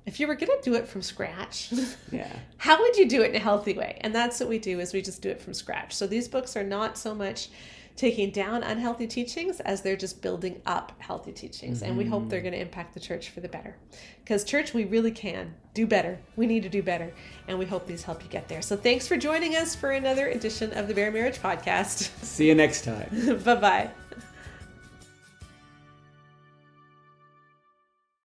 [0.09, 1.71] if you were going to do it from scratch
[2.11, 4.81] yeah how would you do it in a healthy way and that's what we do
[4.81, 7.51] is we just do it from scratch so these books are not so much
[7.99, 11.79] taking down unhealthy teachings as they're just building up healthy teachings.
[11.79, 11.89] Mm-hmm.
[11.89, 13.77] And we hope they're going to impact the church for the better.
[14.25, 16.19] Because, church, we really can do better.
[16.37, 17.13] We need to do better.
[17.49, 18.63] And we hope these help you get there.
[18.63, 22.09] So, thanks for joining us for another edition of the Bare Marriage Podcast.
[22.25, 23.41] See you next time.
[23.45, 23.91] bye bye.